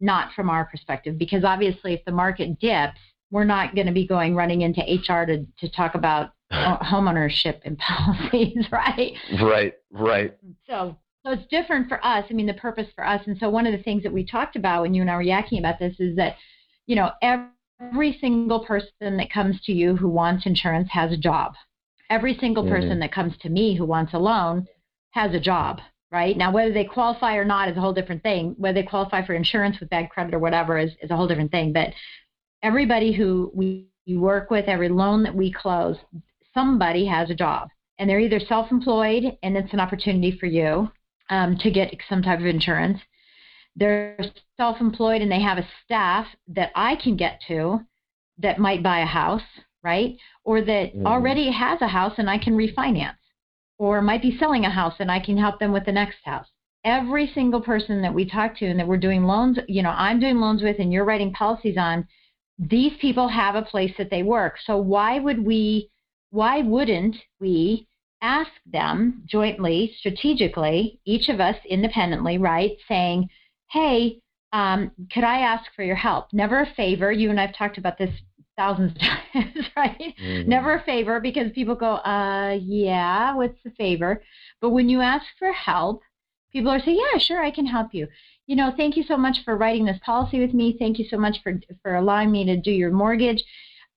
[0.00, 3.00] not from our perspective, because obviously, if the market dips,
[3.30, 7.78] we're not going to be going running into HR to to talk about homeownership and
[7.78, 9.14] policies, right?
[9.40, 10.36] Right, right.
[10.66, 12.24] So so it's different for us.
[12.30, 13.22] I mean, the purpose for us.
[13.26, 15.24] And so one of the things that we talked about when you and I were
[15.24, 16.36] yakking about this is that,
[16.86, 17.46] you know, every
[18.20, 21.54] single person that comes to you who wants insurance has a job.
[22.08, 22.74] Every single mm-hmm.
[22.74, 24.66] person that comes to me who wants a loan
[25.10, 26.36] has a job, right?
[26.36, 28.54] Now, whether they qualify or not is a whole different thing.
[28.58, 31.50] Whether they qualify for insurance with bad credit or whatever is, is a whole different
[31.50, 31.72] thing.
[31.72, 31.90] But
[32.62, 35.96] everybody who we work with, every loan that we close,
[36.52, 37.68] somebody has a job.
[37.98, 40.90] And they're either self employed and it's an opportunity for you,
[41.28, 42.98] um, to get some type of insurance.
[43.76, 44.18] They're
[44.56, 47.80] self employed and they have a staff that I can get to
[48.38, 49.42] that might buy a house,
[49.82, 50.16] right?
[50.44, 51.06] Or that mm-hmm.
[51.06, 53.16] already has a house and I can refinance,
[53.78, 56.46] or might be selling a house and I can help them with the next house.
[56.84, 60.18] Every single person that we talk to and that we're doing loans, you know, I'm
[60.18, 62.06] doing loans with and you're writing policies on,
[62.58, 64.56] these people have a place that they work.
[64.64, 65.90] So why would we,
[66.30, 67.86] why wouldn't we
[68.22, 73.28] ask them jointly, strategically, each of us independently, right, saying,
[73.70, 74.20] hey,
[74.52, 76.32] um, could I ask for your help?
[76.32, 77.12] Never a favor.
[77.12, 78.10] You and I've talked about this
[78.56, 78.98] thousands of
[79.32, 80.14] times, right?
[80.20, 80.48] Mm-hmm.
[80.48, 84.22] Never a favor because people go, uh, yeah, what's the favor?
[84.60, 86.02] But when you ask for help,
[86.52, 88.08] people are saying, yeah, sure, I can help you.
[88.46, 90.76] You know, thank you so much for writing this policy with me.
[90.78, 93.42] Thank you so much for for allowing me to do your mortgage.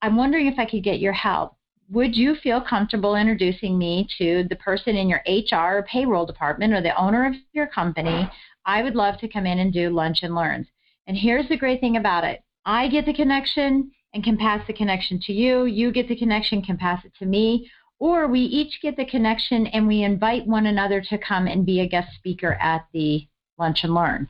[0.03, 1.55] I'm wondering if I could get your help
[1.89, 6.73] would you feel comfortable introducing me to the person in your HR or payroll department
[6.73, 8.29] or the owner of your company?
[8.65, 10.67] I would love to come in and do lunch and learns.
[11.07, 14.73] And here's the great thing about it I get the connection and can pass the
[14.73, 15.65] connection to you.
[15.65, 17.69] You get the connection, can pass it to me.
[17.99, 21.79] Or we each get the connection and we invite one another to come and be
[21.79, 24.27] a guest speaker at the lunch and learn.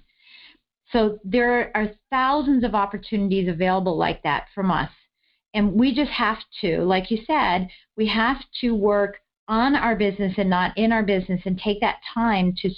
[0.91, 4.91] So there are thousands of opportunities available like that from us
[5.53, 10.33] and we just have to, like you said, we have to work on our business
[10.37, 12.69] and not in our business and take that time to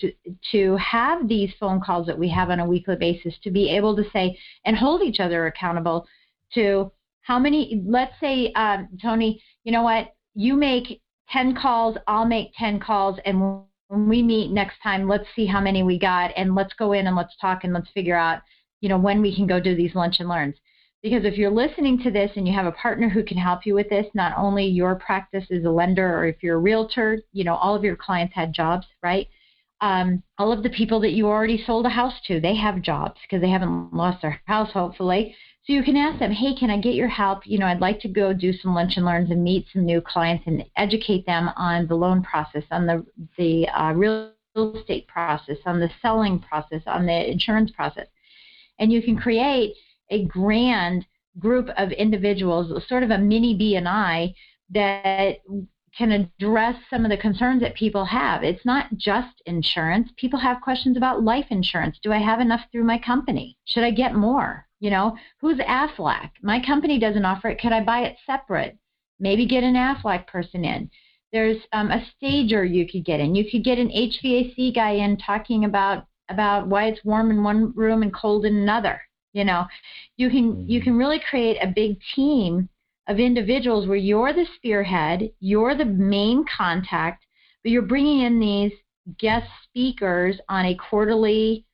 [0.52, 3.96] to have these phone calls that we have on a weekly basis to be able
[3.96, 6.08] to say and hold each other accountable
[6.54, 6.92] to
[7.22, 10.14] how many let's say um, tony you know what?
[10.36, 11.02] You make
[11.32, 15.62] 10 calls i'll make 10 calls and when we meet next time let's see how
[15.62, 18.42] many we got and let's go in and let's talk and let's figure out
[18.82, 20.56] you know when we can go do these lunch and learns
[21.06, 23.76] because if you're listening to this and you have a partner who can help you
[23.76, 27.44] with this, not only your practice as a lender or if you're a realtor, you
[27.44, 29.28] know, all of your clients had jobs, right?
[29.82, 33.20] Um, all of the people that you already sold a house to, they have jobs
[33.22, 35.36] because they haven't lost their house, hopefully.
[35.68, 37.46] So you can ask them, hey, can I get your help?
[37.46, 40.02] You know, I'd like to go do some lunch and learns and meet some new
[40.02, 43.06] clients and educate them on the loan process, on the
[43.38, 44.32] the uh, real
[44.74, 48.08] estate process, on the selling process, on the insurance process,
[48.80, 49.76] and you can create
[50.10, 51.06] a grand
[51.40, 54.34] group of individuals, sort of a mini BNI
[54.72, 55.38] that
[55.98, 58.44] can address some of the concerns that people have.
[58.44, 60.10] It's not just insurance.
[60.18, 61.98] People have questions about life insurance.
[62.04, 63.58] Do I have enough through my company?
[63.66, 64.68] Should I get more?
[64.80, 66.32] You know, who's AFLAC?
[66.42, 67.60] My company doesn't offer it.
[67.62, 68.78] Could I buy it separate?
[69.20, 70.90] Maybe get an AFLAC person in.
[71.32, 73.36] There's um, a stager you could get in.
[73.36, 77.72] You could get an HVAC guy in talking about about why it's warm in one
[77.76, 79.00] room and cold in another
[79.36, 79.66] you know
[80.18, 80.86] you can you mm-hmm.
[80.86, 82.68] can really create a big team
[83.08, 87.24] of individuals where you're the spearhead you're the main contact
[87.62, 88.72] but you're bringing in these
[89.20, 91.66] guest speakers on a quarterly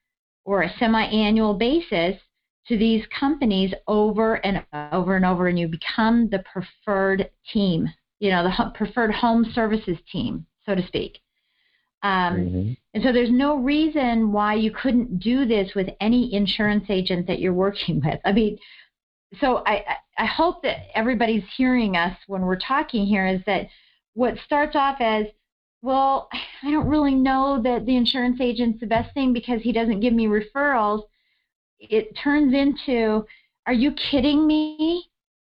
[0.44, 2.20] or a semi-annual basis
[2.68, 7.88] to these companies over and over and over and you become the preferred team
[8.20, 11.20] you know the preferred home services team so to speak
[12.04, 12.72] um, mm-hmm.
[12.94, 17.40] And so there's no reason why you couldn't do this with any insurance agent that
[17.40, 18.20] you're working with.
[18.26, 18.58] I mean,
[19.40, 19.86] so I,
[20.18, 23.68] I hope that everybody's hearing us when we're talking here is that
[24.14, 25.28] what starts off as
[25.82, 26.30] well,
[26.64, 30.14] I don't really know that the insurance agent's the best thing because he doesn't give
[30.14, 31.04] me referrals,
[31.80, 33.26] it turns into,
[33.66, 35.06] are you kidding me?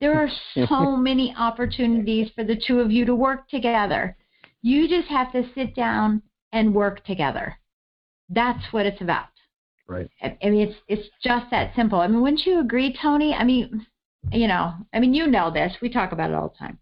[0.01, 4.17] There are so many opportunities for the two of you to work together.
[4.63, 6.23] You just have to sit down
[6.55, 7.59] and work together.
[8.31, 9.27] That's what it's about.
[9.87, 10.09] Right.
[10.23, 12.01] I mean, it's it's just that simple.
[12.01, 13.35] I mean, wouldn't you agree, Tony?
[13.35, 13.87] I mean,
[14.33, 15.75] you know, I mean, you know this.
[15.83, 16.79] We talk about it all the time.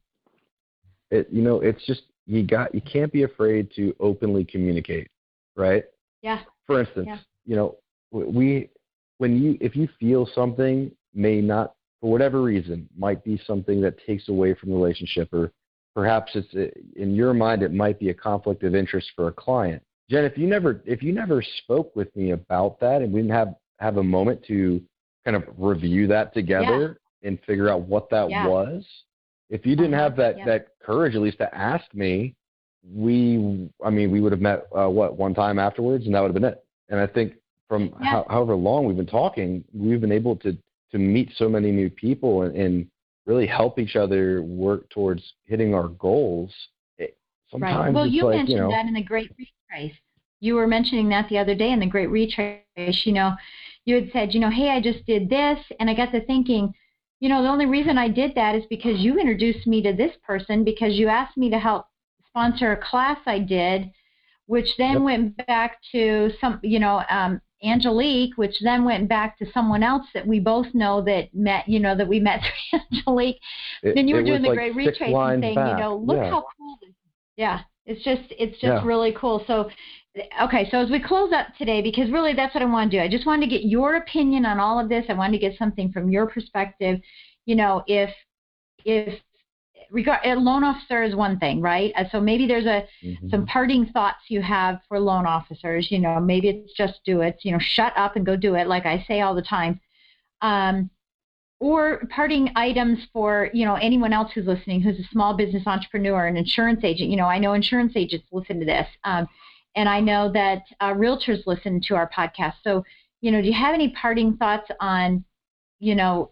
[1.10, 5.10] It, you know, it's just you got you can't be afraid to openly communicate,
[5.56, 5.84] right?
[6.22, 6.40] Yeah.
[6.66, 7.18] For instance, Yeah.
[7.44, 7.76] you know,
[8.12, 8.70] we
[9.18, 13.94] when you if you feel something may not for whatever reason might be something that
[14.06, 15.50] takes away from the relationship or
[15.94, 16.66] perhaps it's uh,
[16.96, 19.82] in your mind it might be a conflict of interest for a client.
[20.10, 23.34] Jen, if you never if you never spoke with me about that and we didn't
[23.34, 24.80] have have a moment to
[25.24, 28.46] kind of review that together and figure out what that Yeah.
[28.48, 28.84] was,
[29.50, 30.02] if you didn't Uh-huh.
[30.04, 30.44] have that Yeah.
[30.46, 32.34] that courage at least to ask me,
[32.94, 36.28] we I mean we would have met uh, what one time afterwards and that would
[36.28, 36.64] have been it.
[36.88, 37.34] And I think
[37.68, 38.06] from Yeah.
[38.06, 40.56] how, however long we've been talking, we've been able to
[40.90, 42.86] to meet so many new people and, and
[43.26, 46.52] really help each other work towards hitting our goals.
[46.98, 47.16] It,
[47.50, 47.94] sometimes Right.
[47.94, 49.94] Well, you like mentioned you know, that in the Great Retrace.
[50.40, 53.06] You were mentioning that the other day in the Great Retrace.
[53.06, 53.32] You know,
[53.84, 56.72] you had said, you know, hey, I just did this, and I got to thinking,
[57.20, 60.12] you know, the only reason I did that is because you introduced me to this
[60.24, 61.86] person because you asked me to help
[62.26, 63.90] sponsor a class I did,
[64.46, 65.02] which then Yep.
[65.04, 70.06] went back to some, you know, um, Angelique, which then went back to someone else
[70.14, 72.40] that we both know that met, you know, that we met
[72.70, 73.40] through Angelique
[73.82, 75.68] it- then you were doing the like great six retrace and lines saying, back.
[75.78, 76.30] you know, look yeah.
[76.30, 76.94] how cool this is.
[77.36, 78.84] Yeah, it's just it's just Yeah.
[78.86, 79.42] really cool.
[79.46, 79.70] So,
[80.42, 83.02] okay, so as we close up today, because really that's what I want to do.
[83.02, 85.04] I just wanted to get your opinion on all of this.
[85.08, 87.00] I wanted to get something from your perspective.
[87.46, 88.10] You know, if
[88.84, 89.18] if
[89.92, 91.92] regard a loan officer is one thing, right?
[91.96, 93.30] Uh, So maybe there's a Mhm.
[93.30, 95.90] some parting thoughts you have for loan officers.
[95.90, 97.38] You know, maybe it's just do it.
[97.44, 99.80] You know, shut up and go do it, like I say all the time.
[100.40, 100.90] Um,
[101.60, 106.26] or parting items for you know anyone else who's listening, who's a small business entrepreneur,
[106.26, 107.08] an insurance agent.
[107.10, 109.28] You know, I know insurance agents listen to this, um,
[109.76, 112.54] and I know that uh, realtors listen to our podcast.
[112.64, 112.84] So,
[113.20, 115.24] you know, do you have any parting thoughts on,
[115.78, 116.30] you know,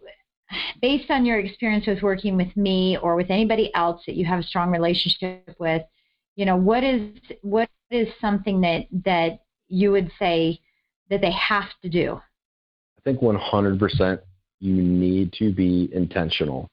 [0.81, 4.41] based on your experience with working with me or with anybody else that you have
[4.41, 5.83] a strong relationship with,
[6.37, 7.11] you know, what is
[7.43, 10.61] what is something that that you would say
[11.09, 12.21] that they have to do?
[12.99, 14.21] I think 100%
[14.61, 16.69] you need to be intentional,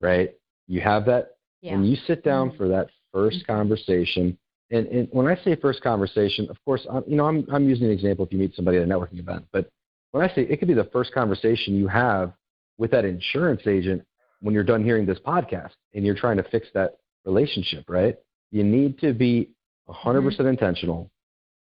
[0.00, 0.32] right?
[0.66, 1.74] You have that Yeah.
[1.74, 2.56] when you sit down Mhm.
[2.56, 3.46] for that 1st Mhm.
[3.46, 4.38] conversation,
[4.70, 7.86] and, and when I say first conversation, of course, I'm, you know, I'm, I'm using
[7.86, 9.68] an example if you meet somebody at a networking event, but
[10.12, 12.32] when I say it could be the first conversation you have
[12.78, 14.02] with that insurance agent
[14.40, 18.16] when you're done hearing this podcast and you're trying to fix that relationship, right?
[18.50, 19.50] You need to be
[19.88, 20.28] 100% mm-hmm.
[20.28, 21.10] percent intentional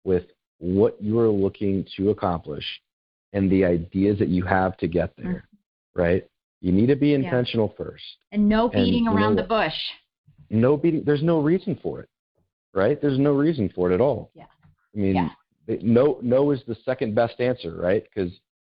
[0.05, 0.25] with
[0.59, 2.65] what you are looking to accomplish
[3.33, 5.45] and the ideas that you have to get there,
[5.97, 6.01] mm-hmm.
[6.01, 6.27] right?
[6.61, 8.03] You need to be intentional first.
[8.33, 9.75] And no And beating know around the bush.
[10.51, 11.05] No beating.
[11.05, 12.09] There's no reason for it,
[12.75, 13.01] right?
[13.01, 14.31] There's no reason for it at all.
[14.35, 14.45] Yeah.
[14.95, 15.77] I mean, Yeah.
[15.83, 18.03] no, no is the second best answer, right?
[18.03, 18.33] Because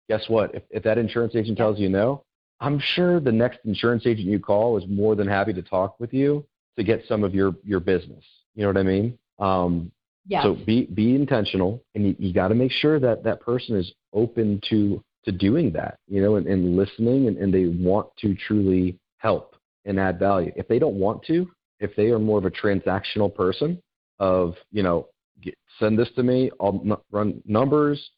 [0.09, 0.55] guess what?
[0.55, 2.24] If, if that insurance agent tells you no,
[2.61, 6.12] I'm sure the next insurance agent you call is more than happy to talk with
[6.12, 6.44] you
[6.76, 8.24] to get some of your your business.
[8.55, 9.18] You know what I mean?
[9.38, 9.90] Um,
[10.26, 10.42] Yeah.
[10.42, 13.92] so be be intentional, and you, you got to make sure that that person is
[14.12, 18.34] open to to doing that, you know, and, and listening, and, and they want to
[18.34, 20.52] truly help and add value.
[20.55, 21.50] If they don't want to,
[21.80, 23.82] if they are more of a transactional person,
[24.18, 25.09] of you know,
[25.42, 28.11] get, send this to me, I'll n- run numbers,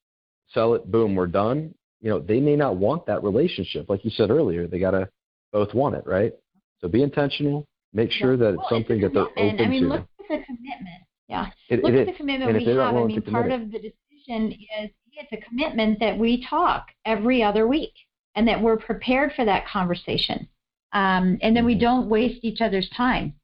[0.48, 1.74] sell it, boom, we're done.
[2.00, 4.66] You know, they may not want that relationship, like you said earlier.
[4.66, 5.08] They got to
[5.52, 6.32] both want it, right?
[6.80, 7.66] So be intentional.
[7.92, 9.54] Make sure that it's Well, something a that they're commitment.
[9.54, 9.88] open I mean, to.
[9.88, 11.02] look at the commitment.
[11.28, 11.50] Yeah.
[11.68, 13.02] It, look it at the commitment And we if they're not have.
[13.04, 17.42] I mean, part commit of the decision is it's a commitment that we talk every
[17.42, 17.94] other week
[18.34, 20.46] and that we're prepared for that conversation.
[20.92, 21.80] Um, and then we Mhm.
[21.80, 23.34] don't waste each other's time.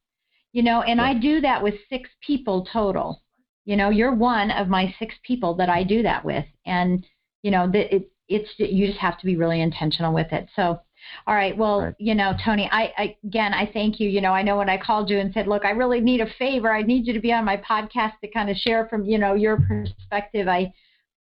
[0.53, 3.22] You know, and I do that with six people total.
[3.65, 6.45] You know, you're one of my six people that I do that with.
[6.65, 7.05] And,
[7.43, 10.49] you know, the, it, it's you just have to be really intentional with it.
[10.55, 10.79] So,
[11.27, 11.55] all right.
[11.57, 11.95] Well, Right.
[11.97, 14.09] you know, Tony, I, I again, I thank you.
[14.09, 16.29] You know, I know when I called you and said, look, I really need a
[16.39, 16.71] favor.
[16.73, 19.33] I need you to be on my podcast to kind of share from, you know,
[19.33, 20.47] your perspective.
[20.47, 20.73] I,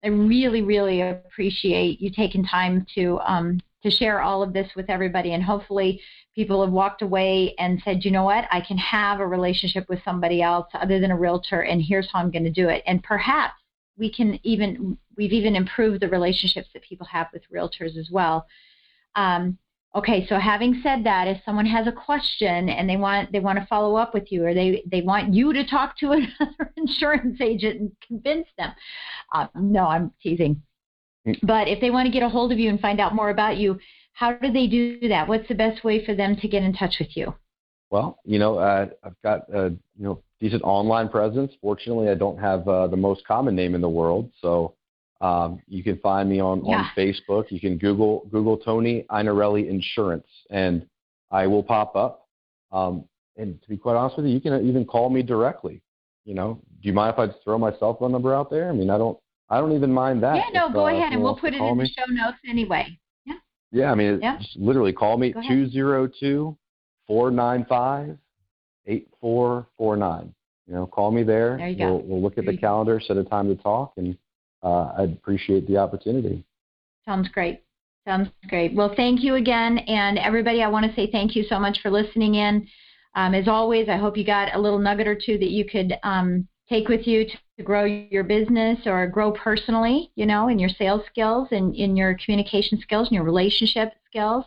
[0.03, 4.89] I really, really appreciate you taking time to, um, to share all of this with
[4.89, 5.33] everybody.
[5.33, 6.01] And hopefully
[6.35, 9.99] people have walked away and said, you know what, I can have a relationship with
[10.03, 11.61] somebody else other than a realtor.
[11.61, 12.83] And here's how I'm going to do it.
[12.85, 13.55] And perhaps
[13.97, 18.47] we can even, we've even improved the relationships that people have with realtors as well.
[19.15, 19.57] Um,
[19.95, 23.59] Okay, so having said that, if someone has a question and they want they want
[23.59, 27.39] to follow up with you, or they they want you to talk to another insurance
[27.39, 28.73] agent and convince them,
[29.33, 30.63] uh, no, I'm teasing.
[31.27, 31.39] Mm.
[31.43, 33.57] But if they want to get a hold of you and find out more about
[33.57, 33.79] you,
[34.13, 35.27] how do they do that?
[35.27, 37.33] What's the best way for them to get in touch with you?
[37.89, 41.51] Well, you know, uh, I've got a you know decent online presence.
[41.61, 44.75] Fortunately, I don't have uh, the most common name in the world, so
[45.21, 46.77] um, you can find me on, yeah.
[46.77, 47.45] on Facebook.
[47.49, 50.85] You can Google Google Tony Einarelli Insurance, and
[51.31, 52.27] I will pop up.
[52.71, 53.05] Um,
[53.37, 55.81] and to be quite honest with you, you can even call me directly.
[56.25, 58.69] You know, do you mind if I just throw my cell phone number out there?
[58.69, 59.17] I mean, I don't,
[59.49, 60.35] I don't even mind that.
[60.35, 61.83] Yeah, no, if, go uh, ahead, and we'll put it in me.
[61.83, 62.97] the show notes anyway.
[63.25, 63.33] Yeah.
[63.71, 64.37] Yeah, I mean, yeah.
[64.37, 66.57] just literally call me two zero two
[67.07, 68.17] four nine five
[68.87, 70.33] eight four four nine.
[70.67, 71.57] You know, call me there.
[71.57, 72.05] There you we'll, go.
[72.05, 74.17] We'll look at the calendar, set a time to talk, and
[74.63, 76.43] uh, I'd appreciate the opportunity.
[77.05, 77.61] Sounds great.
[78.05, 78.73] Sounds great.
[78.73, 79.77] Well, thank you again.
[79.79, 82.67] And everybody, I want to say thank you so much for listening in.
[83.15, 85.93] Um, as always, I hope you got a little nugget or two that you could
[86.03, 90.59] um, take with you to, to, grow your business or grow personally, you know, in
[90.59, 94.45] your sales skills and in your communication skills and your relationship skills.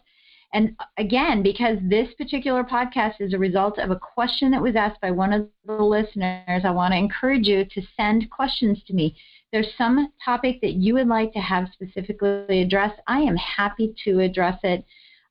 [0.53, 5.01] And again, because this particular podcast is a result of a question that was asked
[5.01, 9.17] by one of the listeners, I want to encourage you to send questions to me
[9.53, 14.21] there's some topic that you would like to have specifically addressed, I am happy to
[14.21, 14.85] address it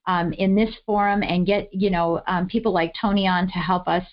[0.07, 3.87] um, in this forum and get you know um, people like Tony on to help
[3.87, 4.03] us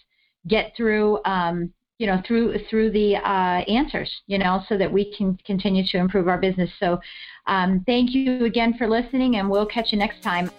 [0.46, 1.72] get through um,
[2.02, 5.98] you know through through the uh, answers you know so that we can continue to
[5.98, 6.68] improve our business.
[6.80, 6.98] So
[7.46, 10.50] um, thank you again for listening, and we'll catch you next time.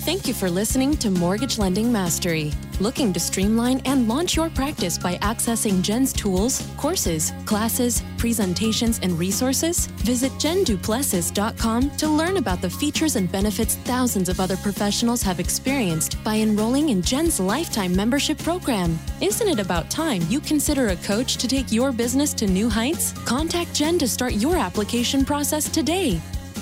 [0.00, 2.52] Thank you for listening to Mortgage Lending Mastery.
[2.80, 9.18] Looking to streamline and launch your practice by accessing Jen's tools, courses, classes, presentations, and
[9.18, 9.88] resources?
[9.98, 16.16] Visit jenduplessis.com to learn about the features and benefits thousands of other professionals have experienced
[16.24, 18.98] by enrolling in Jen's lifetime membership program.
[19.20, 23.12] Isn't it about time you consider a coach to take your business to new heights?
[23.26, 26.14] Contact Jen to start your application process today.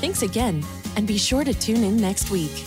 [0.03, 0.64] Thanks again,
[0.97, 2.64] and be sure to tune in next week.